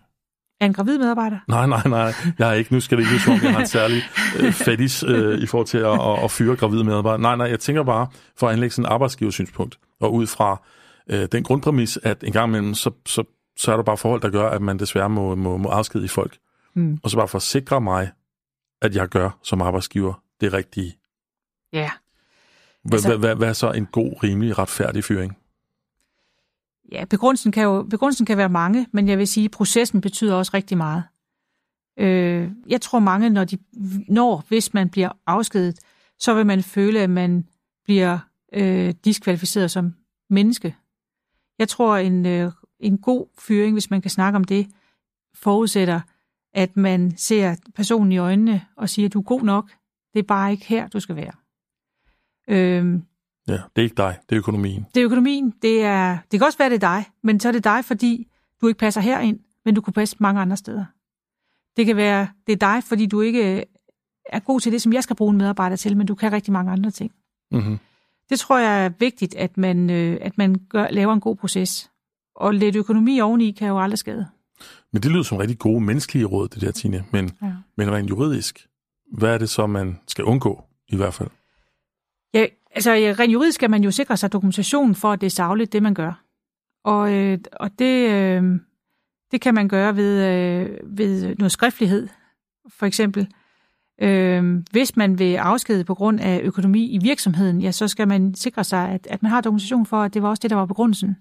Er 0.61 0.65
en 0.65 0.73
gravid 0.73 0.97
medarbejder? 0.97 1.39
Nej, 1.47 1.67
nej, 1.67 1.87
nej. 1.87 2.13
Jeg 2.39 2.49
er 2.49 2.53
ikke. 2.53 2.73
Nu 2.73 2.79
skal 2.79 2.97
det 2.97 3.03
ikke 3.03 3.23
som 3.23 3.33
jeg 3.33 3.53
har 3.53 3.59
en 3.59 3.67
særlig 3.67 4.01
øh, 4.39 4.51
fatis 4.51 5.03
øh, 5.03 5.39
i 5.39 5.45
forhold 5.45 5.67
til 5.67 5.77
at, 5.77 5.93
at, 5.93 6.23
at 6.23 6.31
fyre 6.31 6.55
gravide 6.55 6.83
medarbejdere. 6.83 7.21
Nej, 7.21 7.35
nej, 7.35 7.47
jeg 7.47 7.59
tænker 7.59 7.83
bare 7.83 8.07
for 8.37 8.47
at 8.47 8.53
anlægge 8.53 8.73
sådan 8.73 8.85
en 8.85 8.93
arbejdsgiversynspunkt, 8.93 9.79
og 9.99 10.13
ud 10.13 10.27
fra 10.27 10.61
øh, 11.09 11.27
den 11.31 11.43
grundpræmis, 11.43 11.99
at 12.03 12.23
en 12.23 12.33
gang 12.33 12.49
imellem, 12.49 12.73
så, 12.73 12.91
så, 13.05 13.23
så 13.57 13.71
er 13.71 13.75
der 13.75 13.83
bare 13.83 13.97
forhold, 13.97 14.21
der 14.21 14.29
gør, 14.29 14.49
at 14.49 14.61
man 14.61 14.79
desværre 14.79 15.09
må, 15.09 15.35
må, 15.35 15.57
må 15.57 15.69
afskedige 15.69 16.09
folk. 16.09 16.37
Mm. 16.75 16.99
Og 17.03 17.09
så 17.09 17.17
bare 17.17 17.27
for 17.27 17.37
at 17.37 17.43
sikre 17.43 17.81
mig, 17.81 18.11
at 18.81 18.95
jeg 18.95 19.07
gør 19.07 19.39
som 19.43 19.61
arbejdsgiver 19.61 20.13
det 20.41 20.53
rigtige. 20.53 20.97
Ja. 21.73 21.91
Altså, 22.91 23.17
hvad, 23.17 23.35
hvad 23.35 23.49
er 23.49 23.53
så 23.53 23.71
en 23.71 23.85
god, 23.85 24.23
rimelig, 24.23 24.57
retfærdig 24.57 25.03
fyring? 25.03 25.37
Ja, 26.91 27.05
begrundelsen 27.05 27.51
kan 27.51 27.63
jo 27.63 27.83
begrundelsen 27.89 28.25
kan 28.25 28.37
være 28.37 28.49
mange, 28.49 28.87
men 28.91 29.07
jeg 29.07 29.17
vil 29.17 29.27
sige, 29.27 29.45
at 29.45 29.51
processen 29.51 30.01
betyder 30.01 30.35
også 30.35 30.51
rigtig 30.53 30.77
meget. 30.77 31.03
Øh, 31.99 32.51
jeg 32.67 32.81
tror 32.81 32.99
mange, 32.99 33.29
når, 33.29 33.43
de, 33.43 33.57
når 34.07 34.45
hvis 34.47 34.73
man 34.73 34.89
bliver 34.89 35.09
afskedet, 35.27 35.79
så 36.19 36.33
vil 36.33 36.45
man 36.45 36.63
føle, 36.63 36.99
at 36.99 37.09
man 37.09 37.47
bliver 37.83 38.19
øh, 38.53 38.93
diskvalificeret 39.05 39.71
som 39.71 39.93
menneske. 40.29 40.75
Jeg 41.59 41.69
tror, 41.69 41.97
en, 41.97 42.25
øh, 42.25 42.51
en 42.79 42.97
god 42.97 43.27
fyring, 43.39 43.73
hvis 43.73 43.89
man 43.89 44.01
kan 44.01 44.11
snakke 44.11 44.35
om 44.35 44.43
det, 44.43 44.67
forudsætter, 45.33 46.01
at 46.53 46.77
man 46.77 47.17
ser 47.17 47.55
personen 47.75 48.11
i 48.11 48.17
øjnene 48.17 48.61
og 48.75 48.89
siger, 48.89 49.09
du 49.09 49.19
er 49.19 49.23
god 49.23 49.41
nok, 49.41 49.71
det 50.13 50.19
er 50.19 50.23
bare 50.23 50.51
ikke 50.51 50.65
her, 50.65 50.87
du 50.87 50.99
skal 50.99 51.15
være. 51.15 51.31
Øhm, 52.47 53.03
ja, 53.47 53.53
det 53.53 53.61
er 53.75 53.81
ikke 53.81 53.95
dig, 53.97 54.17
det 54.29 54.35
er 54.35 54.39
økonomien. 54.39 54.85
Det 54.95 55.01
er 55.01 55.05
økonomien. 55.05 55.53
Det, 55.61 55.83
er, 55.83 56.17
det 56.31 56.39
kan 56.39 56.45
også 56.45 56.57
være, 56.57 56.69
det 56.69 56.83
er 56.83 56.89
dig, 56.95 57.05
men 57.23 57.39
så 57.39 57.47
er 57.47 57.51
det 57.51 57.63
dig, 57.63 57.85
fordi 57.85 58.27
du 58.61 58.67
ikke 58.67 58.77
passer 58.77 59.01
herind, 59.01 59.39
men 59.65 59.75
du 59.75 59.81
kunne 59.81 59.93
passe 59.93 60.15
mange 60.19 60.41
andre 60.41 60.57
steder. 60.57 60.85
Det 61.77 61.85
kan 61.85 61.95
være, 61.95 62.27
det 62.47 62.53
er 62.53 62.57
dig, 62.57 62.83
fordi 62.83 63.05
du 63.05 63.21
ikke 63.21 63.65
er 64.25 64.39
god 64.39 64.59
til 64.59 64.71
det, 64.71 64.81
som 64.81 64.93
jeg 64.93 65.03
skal 65.03 65.15
bruge 65.15 65.31
en 65.31 65.37
medarbejder 65.37 65.75
til, 65.75 65.97
men 65.97 66.07
du 66.07 66.15
kan 66.15 66.31
rigtig 66.31 66.53
mange 66.53 66.71
andre 66.71 66.91
ting. 66.91 67.11
Mm-hmm. 67.51 67.79
Det 68.29 68.39
tror 68.39 68.57
jeg 68.57 68.85
er 68.85 68.89
vigtigt, 68.99 69.35
at 69.35 69.57
man, 69.57 69.89
øh, 69.89 70.17
at 70.21 70.37
man 70.37 70.55
gør, 70.69 70.87
laver 70.89 71.13
en 71.13 71.19
god 71.19 71.35
proces. 71.35 71.91
Og 72.35 72.53
lidt 72.53 72.75
økonomi 72.75 73.19
oveni 73.19 73.51
kan 73.51 73.67
jo 73.67 73.79
aldrig 73.79 73.97
skade. 73.97 74.27
Men 74.91 75.03
det 75.03 75.11
lyder 75.11 75.23
som 75.23 75.37
rigtig 75.37 75.59
gode 75.59 75.81
menneskelige 75.81 76.25
råd, 76.25 76.47
det 76.47 76.61
der, 76.61 76.71
Tine. 76.71 77.05
Men, 77.11 77.31
ja. 77.41 77.53
men 77.77 77.91
rent 77.91 78.09
juridisk, 78.09 78.67
hvad 79.11 79.33
er 79.33 79.37
det 79.37 79.49
så, 79.49 79.67
man 79.67 79.99
skal 80.07 80.23
undgå 80.23 80.63
i 80.87 80.95
hvert 80.95 81.13
fald? 81.13 81.29
Ja, 82.33 82.45
altså 82.75 82.91
rent 82.91 83.33
juridisk 83.33 83.55
skal 83.55 83.69
man 83.69 83.83
jo 83.83 83.91
sikre 83.91 84.17
sig 84.17 84.31
dokumentation 84.31 84.95
for, 84.95 85.11
at 85.11 85.21
det 85.21 85.27
er 85.27 85.31
savligt, 85.31 85.73
det 85.73 85.83
man 85.83 85.93
gør. 85.93 86.23
Og, 86.83 87.13
øh, 87.13 87.39
og 87.53 87.79
det, 87.79 88.09
øh, 88.09 88.43
det 89.31 89.41
kan 89.41 89.53
man 89.53 89.67
gøre 89.67 89.95
ved, 89.95 90.25
øh, 90.25 90.97
ved 90.97 91.35
noget 91.35 91.51
skriftlighed, 91.51 92.07
for 92.69 92.85
eksempel. 92.85 93.27
Øh, 94.01 94.63
hvis 94.71 94.97
man 94.97 95.19
vil 95.19 95.35
afskede 95.35 95.83
på 95.83 95.95
grund 95.95 96.19
af 96.19 96.41
økonomi 96.43 96.91
i 96.91 96.97
virksomheden, 96.97 97.61
ja, 97.61 97.71
så 97.71 97.87
skal 97.87 98.07
man 98.07 98.35
sikre 98.35 98.63
sig, 98.63 98.89
at, 98.89 99.07
at 99.09 99.23
man 99.23 99.31
har 99.31 99.41
dokumentation 99.41 99.85
for, 99.85 100.01
at 100.01 100.13
det 100.13 100.21
var 100.23 100.29
også 100.29 100.41
det, 100.41 100.49
der 100.49 100.55
var 100.55 100.65
begrundelsen. 100.65 101.17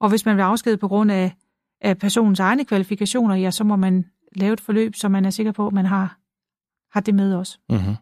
Og 0.00 0.08
hvis 0.08 0.26
man 0.26 0.36
vil 0.36 0.42
afskede 0.42 0.76
på 0.76 0.88
grund 0.88 1.12
af, 1.12 1.32
af 1.80 1.98
personens 1.98 2.40
egne 2.40 2.64
kvalifikationer, 2.64 3.34
ja, 3.34 3.50
så 3.50 3.64
må 3.64 3.76
man 3.76 4.04
lave 4.36 4.52
et 4.52 4.60
forløb, 4.60 4.94
så 4.94 5.08
man 5.08 5.24
er 5.24 5.30
sikker 5.30 5.52
på, 5.52 5.66
at 5.66 5.72
man 5.72 5.86
har, 5.86 6.18
har 6.92 7.00
det 7.00 7.14
med 7.14 7.34
også. 7.34 7.58
Mm-hmm. 7.70 7.94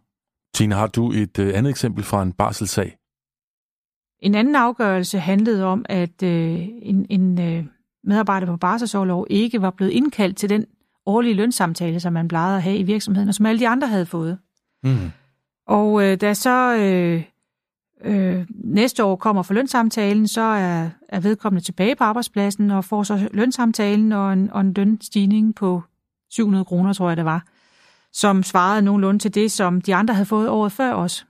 Tina, 0.54 0.74
har 0.74 0.86
du 0.86 1.12
et 1.12 1.38
øh, 1.38 1.58
andet 1.58 1.70
eksempel 1.70 2.04
fra 2.04 2.22
en 2.22 2.32
barselsag? 2.32 2.96
En 4.20 4.34
anden 4.34 4.56
afgørelse 4.56 5.18
handlede 5.18 5.64
om, 5.64 5.84
at 5.88 6.22
øh, 6.22 6.68
en, 6.82 7.06
en 7.10 7.40
øh, 7.40 7.64
medarbejder 8.04 8.46
på 8.46 8.56
barselsårlov 8.56 9.26
ikke 9.30 9.62
var 9.62 9.70
blevet 9.70 9.92
indkaldt 9.92 10.36
til 10.36 10.48
den 10.48 10.66
årlige 11.06 11.34
lønsamtale, 11.34 12.00
som 12.00 12.12
man 12.12 12.28
plejede 12.28 12.56
at 12.56 12.62
have 12.62 12.76
i 12.76 12.82
virksomheden, 12.82 13.28
og 13.28 13.34
som 13.34 13.46
alle 13.46 13.60
de 13.60 13.68
andre 13.68 13.88
havde 13.88 14.06
fået. 14.06 14.38
Mm. 14.82 15.10
Og 15.66 16.02
øh, 16.02 16.20
da 16.20 16.34
så 16.34 16.76
øh, 16.76 17.24
øh, 18.04 18.46
næste 18.50 19.04
år 19.04 19.16
kommer 19.16 19.42
for 19.42 19.54
lønsamtalen, 19.54 20.28
så 20.28 20.40
er, 20.40 20.90
er 21.08 21.20
vedkommende 21.20 21.64
tilbage 21.64 21.96
på 21.96 22.04
arbejdspladsen 22.04 22.70
og 22.70 22.84
får 22.84 23.02
så 23.02 23.28
lønsamtalen 23.32 24.12
og 24.12 24.32
en, 24.32 24.50
og 24.50 24.60
en 24.60 24.72
lønstigning 24.72 25.54
på 25.54 25.82
700 26.30 26.64
kroner, 26.64 26.92
tror 26.92 27.08
jeg 27.08 27.16
det 27.16 27.24
var 27.24 27.44
som 28.12 28.42
svarede 28.42 28.82
nogenlunde 28.82 29.18
til 29.18 29.34
det, 29.34 29.52
som 29.52 29.80
de 29.80 29.94
andre 29.94 30.14
havde 30.14 30.26
fået 30.26 30.48
året 30.48 30.72
før 30.72 30.92
os. 30.94 31.26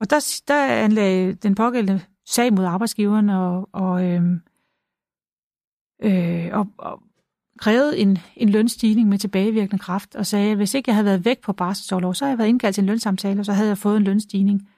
Og 0.00 0.10
der, 0.10 0.40
der 0.48 0.66
anlagde 0.66 1.32
den 1.32 1.54
pågældende 1.54 2.00
sag 2.26 2.52
mod 2.52 2.64
arbejdsgiveren 2.64 3.30
og, 3.30 3.68
og, 3.72 4.04
øh, 4.04 4.22
øh, 6.02 6.48
og, 6.52 6.66
og 6.78 7.02
krævede 7.58 7.98
en, 7.98 8.18
en 8.36 8.48
lønstigning 8.48 9.08
med 9.08 9.18
tilbagevirkende 9.18 9.78
kraft 9.82 10.14
og 10.14 10.26
sagde, 10.26 10.50
at 10.50 10.56
hvis 10.56 10.74
ikke 10.74 10.88
jeg 10.88 10.94
havde 10.94 11.04
været 11.04 11.24
væk 11.24 11.40
på 11.40 11.52
barselsårlov, 11.52 12.14
så 12.14 12.24
havde 12.24 12.30
jeg 12.30 12.38
været 12.38 12.48
indkaldt 12.48 12.74
til 12.74 12.82
en 12.82 12.86
lønsamtale, 12.86 13.40
og 13.40 13.44
så 13.44 13.52
havde 13.52 13.68
jeg 13.68 13.78
fået 13.78 13.96
en 13.96 14.02
lønstigning. 14.02 14.68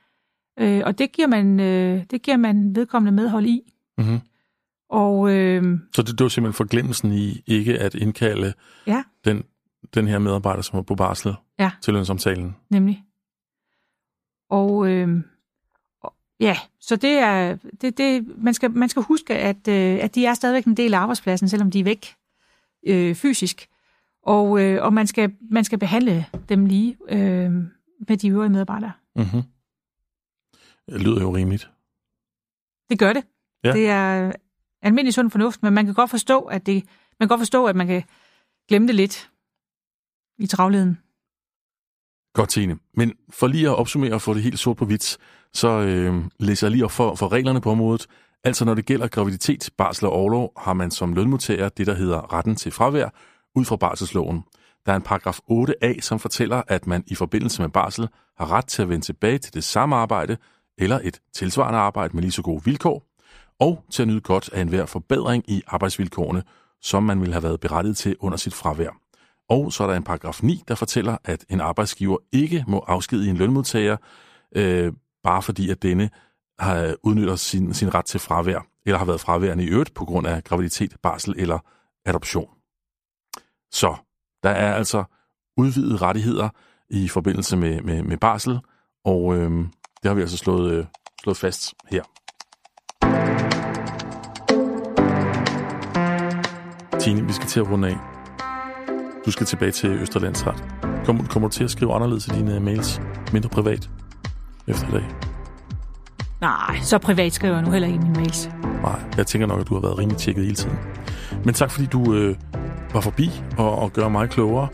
Øh, 0.59 0.83
og 0.85 0.99
det 0.99 1.12
giver, 1.12 1.29
man, 1.29 1.61
øh, 1.61 2.05
det 2.11 2.23
giver 2.23 2.37
man 2.37 2.77
vedkommende 2.77 3.23
medhold 3.23 3.47
i. 3.47 3.75
Mm-hmm. 3.99 4.18
Og, 4.90 5.33
øh, 5.33 5.79
så 5.94 6.03
det, 6.03 6.18
det 6.18 6.25
var 6.25 6.29
simpelthen 6.29 6.57
forglemmelsen 6.57 7.12
i 7.12 7.42
ikke 7.47 7.79
at 7.79 7.94
indkalde 7.94 8.53
ja. 8.87 9.03
den 9.25 9.42
den 9.94 10.09
her 10.09 10.18
medarbejder, 10.18 10.62
som 10.62 10.79
er 10.79 10.83
på 10.83 10.94
barsel 10.94 11.35
ja. 11.59 11.71
til 11.83 11.94
lønsomtalen. 11.94 12.57
Nemlig. 12.71 13.05
Og 14.51 14.88
øh, 14.88 15.23
ja, 16.40 16.57
så 16.81 16.97
det 16.97 17.11
er, 17.11 17.57
det, 17.81 17.99
det, 17.99 18.27
man, 18.38 18.55
skal, 18.55 18.71
man 18.71 18.88
skal 18.88 19.03
huske, 19.03 19.35
at, 19.35 19.68
øh, 19.68 19.99
at 20.03 20.14
de 20.14 20.27
er 20.27 20.35
stadigvæk 20.35 20.64
en 20.64 20.77
del 20.77 20.94
af 20.94 20.99
arbejdspladsen, 20.99 21.49
selvom 21.49 21.71
de 21.71 21.81
er 21.81 21.85
væk 21.85 22.14
øh, 22.87 23.14
fysisk. 23.14 23.68
Og, 24.23 24.61
øh, 24.61 24.85
og 24.85 24.92
man, 24.92 25.07
skal, 25.07 25.33
man 25.51 25.64
skal 25.64 25.79
behandle 25.79 26.27
dem 26.49 26.66
lige 26.66 26.97
øh, 27.09 27.53
med 28.09 28.16
de 28.16 28.29
øvrige 28.29 28.51
medarbejdere. 28.51 28.92
Mm-hmm. 29.16 29.42
Det 30.90 31.03
lyder 31.03 31.20
jo 31.20 31.37
rimeligt. 31.37 31.70
Det 32.90 32.98
gør 32.98 33.12
det. 33.12 33.24
Ja. 33.64 33.72
Det 33.72 33.88
er 33.88 34.33
almindelig 34.83 35.14
sund 35.14 35.31
fornuft, 35.31 35.62
men 35.62 35.74
man 35.74 35.85
kan 35.85 35.94
godt 35.94 36.11
forstå, 36.11 36.40
at 36.40 36.66
det, 36.66 36.85
man 37.20 37.29
kan 37.29 37.29
godt 37.29 37.40
forstå, 37.40 37.66
at 37.66 37.77
man 37.77 37.87
kan 37.87 38.03
glemme 38.68 38.88
det 38.88 38.94
lidt 38.94 39.31
i 40.38 40.46
travleden. 40.46 40.98
Godt, 42.35 42.48
Tine. 42.48 42.79
Men 42.94 43.14
for 43.31 43.46
lige 43.46 43.68
at 43.68 43.77
opsummere 43.77 44.14
og 44.14 44.22
få 44.22 44.35
det 44.35 44.42
helt 44.42 44.59
sort 44.59 44.77
på 44.77 44.85
hvidt, 44.85 45.18
så 45.53 45.68
øh, 45.68 46.24
læser 46.38 46.66
jeg 46.66 46.72
lige 46.72 46.85
op 46.85 46.90
for, 46.90 47.14
for 47.14 47.33
reglerne 47.33 47.61
på 47.61 47.70
området. 47.70 48.07
Altså 48.44 48.64
når 48.64 48.74
det 48.74 48.87
gælder 48.87 49.09
graviditet, 49.09 49.70
barsel 49.79 50.07
og 50.07 50.12
overlov, 50.12 50.53
har 50.57 50.72
man 50.72 50.90
som 50.90 51.14
lønmodtager 51.14 51.68
det, 51.68 51.87
der 51.87 51.94
hedder 51.94 52.33
retten 52.33 52.57
til 52.57 52.72
fravær, 52.72 53.09
ud 53.55 53.64
fra 53.64 53.77
barselsloven. 53.77 54.44
Der 54.87 54.92
er 54.92 54.96
en 54.96 55.03
paragraf 55.03 55.38
8a, 55.51 56.01
som 56.01 56.18
fortæller, 56.18 56.62
at 56.68 56.87
man 56.87 57.05
i 57.07 57.14
forbindelse 57.14 57.62
med 57.62 57.70
barsel 57.70 58.09
har 58.37 58.53
ret 58.53 58.66
til 58.66 58.83
at 58.83 58.88
vende 58.88 59.05
tilbage 59.05 59.38
til 59.38 59.55
det 59.55 59.64
samme 59.64 59.96
arbejde, 59.96 60.37
eller 60.79 61.01
et 61.03 61.21
tilsvarende 61.33 61.79
arbejde 61.79 62.14
med 62.14 62.23
lige 62.23 62.33
så 62.33 62.43
gode 62.43 62.64
vilkår, 62.64 63.03
og 63.61 63.85
til 63.91 64.03
at 64.03 64.09
nyde 64.09 64.21
godt 64.21 64.51
af 64.53 64.61
enhver 64.61 64.87
forbedring 64.87 65.45
i 65.51 65.62
arbejdsvilkårene, 65.67 66.43
som 66.81 67.03
man 67.03 67.21
ville 67.21 67.33
have 67.33 67.43
været 67.43 67.61
berettiget 67.61 67.97
til 67.97 68.17
under 68.21 68.38
sit 68.38 68.55
fravær. 68.55 68.91
Og 69.49 69.73
så 69.73 69.85
er 69.85 69.87
der 69.88 69.95
en 69.95 70.05
paragraf 70.05 70.43
9, 70.43 70.62
der 70.69 70.75
fortæller, 70.75 71.17
at 71.25 71.45
en 71.49 71.61
arbejdsgiver 71.61 72.17
ikke 72.33 72.64
må 72.69 72.79
afskedige 72.79 73.31
en 73.31 73.37
lønmodtager, 73.37 73.97
øh, 74.57 74.93
bare 75.23 75.43
fordi 75.43 75.71
at 75.71 75.83
denne 75.83 76.05
øh, 76.05 76.11
har 76.59 76.95
udnyttet 77.03 77.41
sin, 77.41 77.75
sin 77.75 77.95
ret 77.95 78.05
til 78.05 78.21
fravær, 78.21 78.67
eller 78.87 78.99
har 78.99 79.05
været 79.05 79.21
fraværende 79.21 79.64
i 79.64 79.69
øvrigt 79.69 79.95
på 79.95 80.05
grund 80.05 80.27
af 80.27 80.45
graviditet, 80.45 80.97
barsel 81.03 81.35
eller 81.38 81.59
adoption. 82.07 82.51
Så 83.73 83.97
der 84.43 84.51
er 84.51 84.75
altså 84.75 85.05
udvidede 85.57 85.97
rettigheder 85.97 86.49
i 86.91 87.09
forbindelse 87.09 87.57
med, 87.57 87.83
med, 87.83 88.03
med 88.03 88.17
barsel, 88.17 88.59
og 89.05 89.37
øh, 89.37 89.67
det 90.02 90.08
har 90.08 90.14
vi 90.14 90.20
altså 90.20 90.37
slået, 90.37 90.72
øh, 90.72 90.84
slået 91.22 91.37
fast 91.37 91.74
her. 91.90 92.02
Tine, 97.00 97.26
vi 97.26 97.32
skal 97.32 97.48
til 97.48 97.61
at 97.61 97.70
runde 97.70 97.88
af. 97.88 97.96
Du 99.26 99.30
skal 99.30 99.46
tilbage 99.46 99.70
til 99.70 99.90
Østerlandsret. 99.90 100.64
Kommer, 101.04 101.24
kommer 101.24 101.48
du 101.48 101.54
til 101.54 101.64
at 101.64 101.70
skrive 101.70 101.94
anderledes 101.94 102.26
i 102.26 102.30
dine 102.30 102.61
mails? 102.61 103.00
Mindre 103.32 103.48
privat? 103.48 103.90
Efter 104.68 104.88
i 104.88 104.90
dag? 104.90 105.04
Nej, 106.40 106.78
så 106.82 106.98
privat 106.98 107.32
skriver 107.32 107.54
jeg 107.54 107.64
nu 107.64 107.70
heller 107.70 107.88
ikke 107.88 107.96
i 107.96 108.02
mine 108.02 108.14
mails. 108.14 108.50
Nej, 108.82 109.00
jeg 109.16 109.26
tænker 109.26 109.46
nok, 109.46 109.61
at 109.61 109.68
du 109.68 109.74
har 109.74 109.80
været 109.80 109.98
rimelig 109.98 110.18
tjekket 110.18 110.44
hele 110.44 110.56
tiden. 110.56 110.78
Men 111.44 111.54
tak 111.54 111.70
fordi 111.70 111.87
du 111.87 112.14
øh, 112.14 112.37
var 112.92 113.00
forbi 113.00 113.30
og, 113.58 113.78
og 113.78 113.92
gør 113.92 114.08
mig 114.08 114.30
klogere 114.30 114.68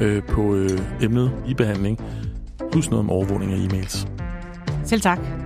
øh, 0.00 0.22
på 0.22 0.54
øh, 0.54 0.78
emnet 1.00 1.32
i 1.46 1.54
behandling. 1.54 1.98
Plus 2.72 2.90
noget 2.90 3.00
om 3.00 3.10
overvågning 3.10 3.52
af 3.52 3.56
e-mails. 3.56 4.19
Selv 4.84 5.00
tak. 5.00 5.39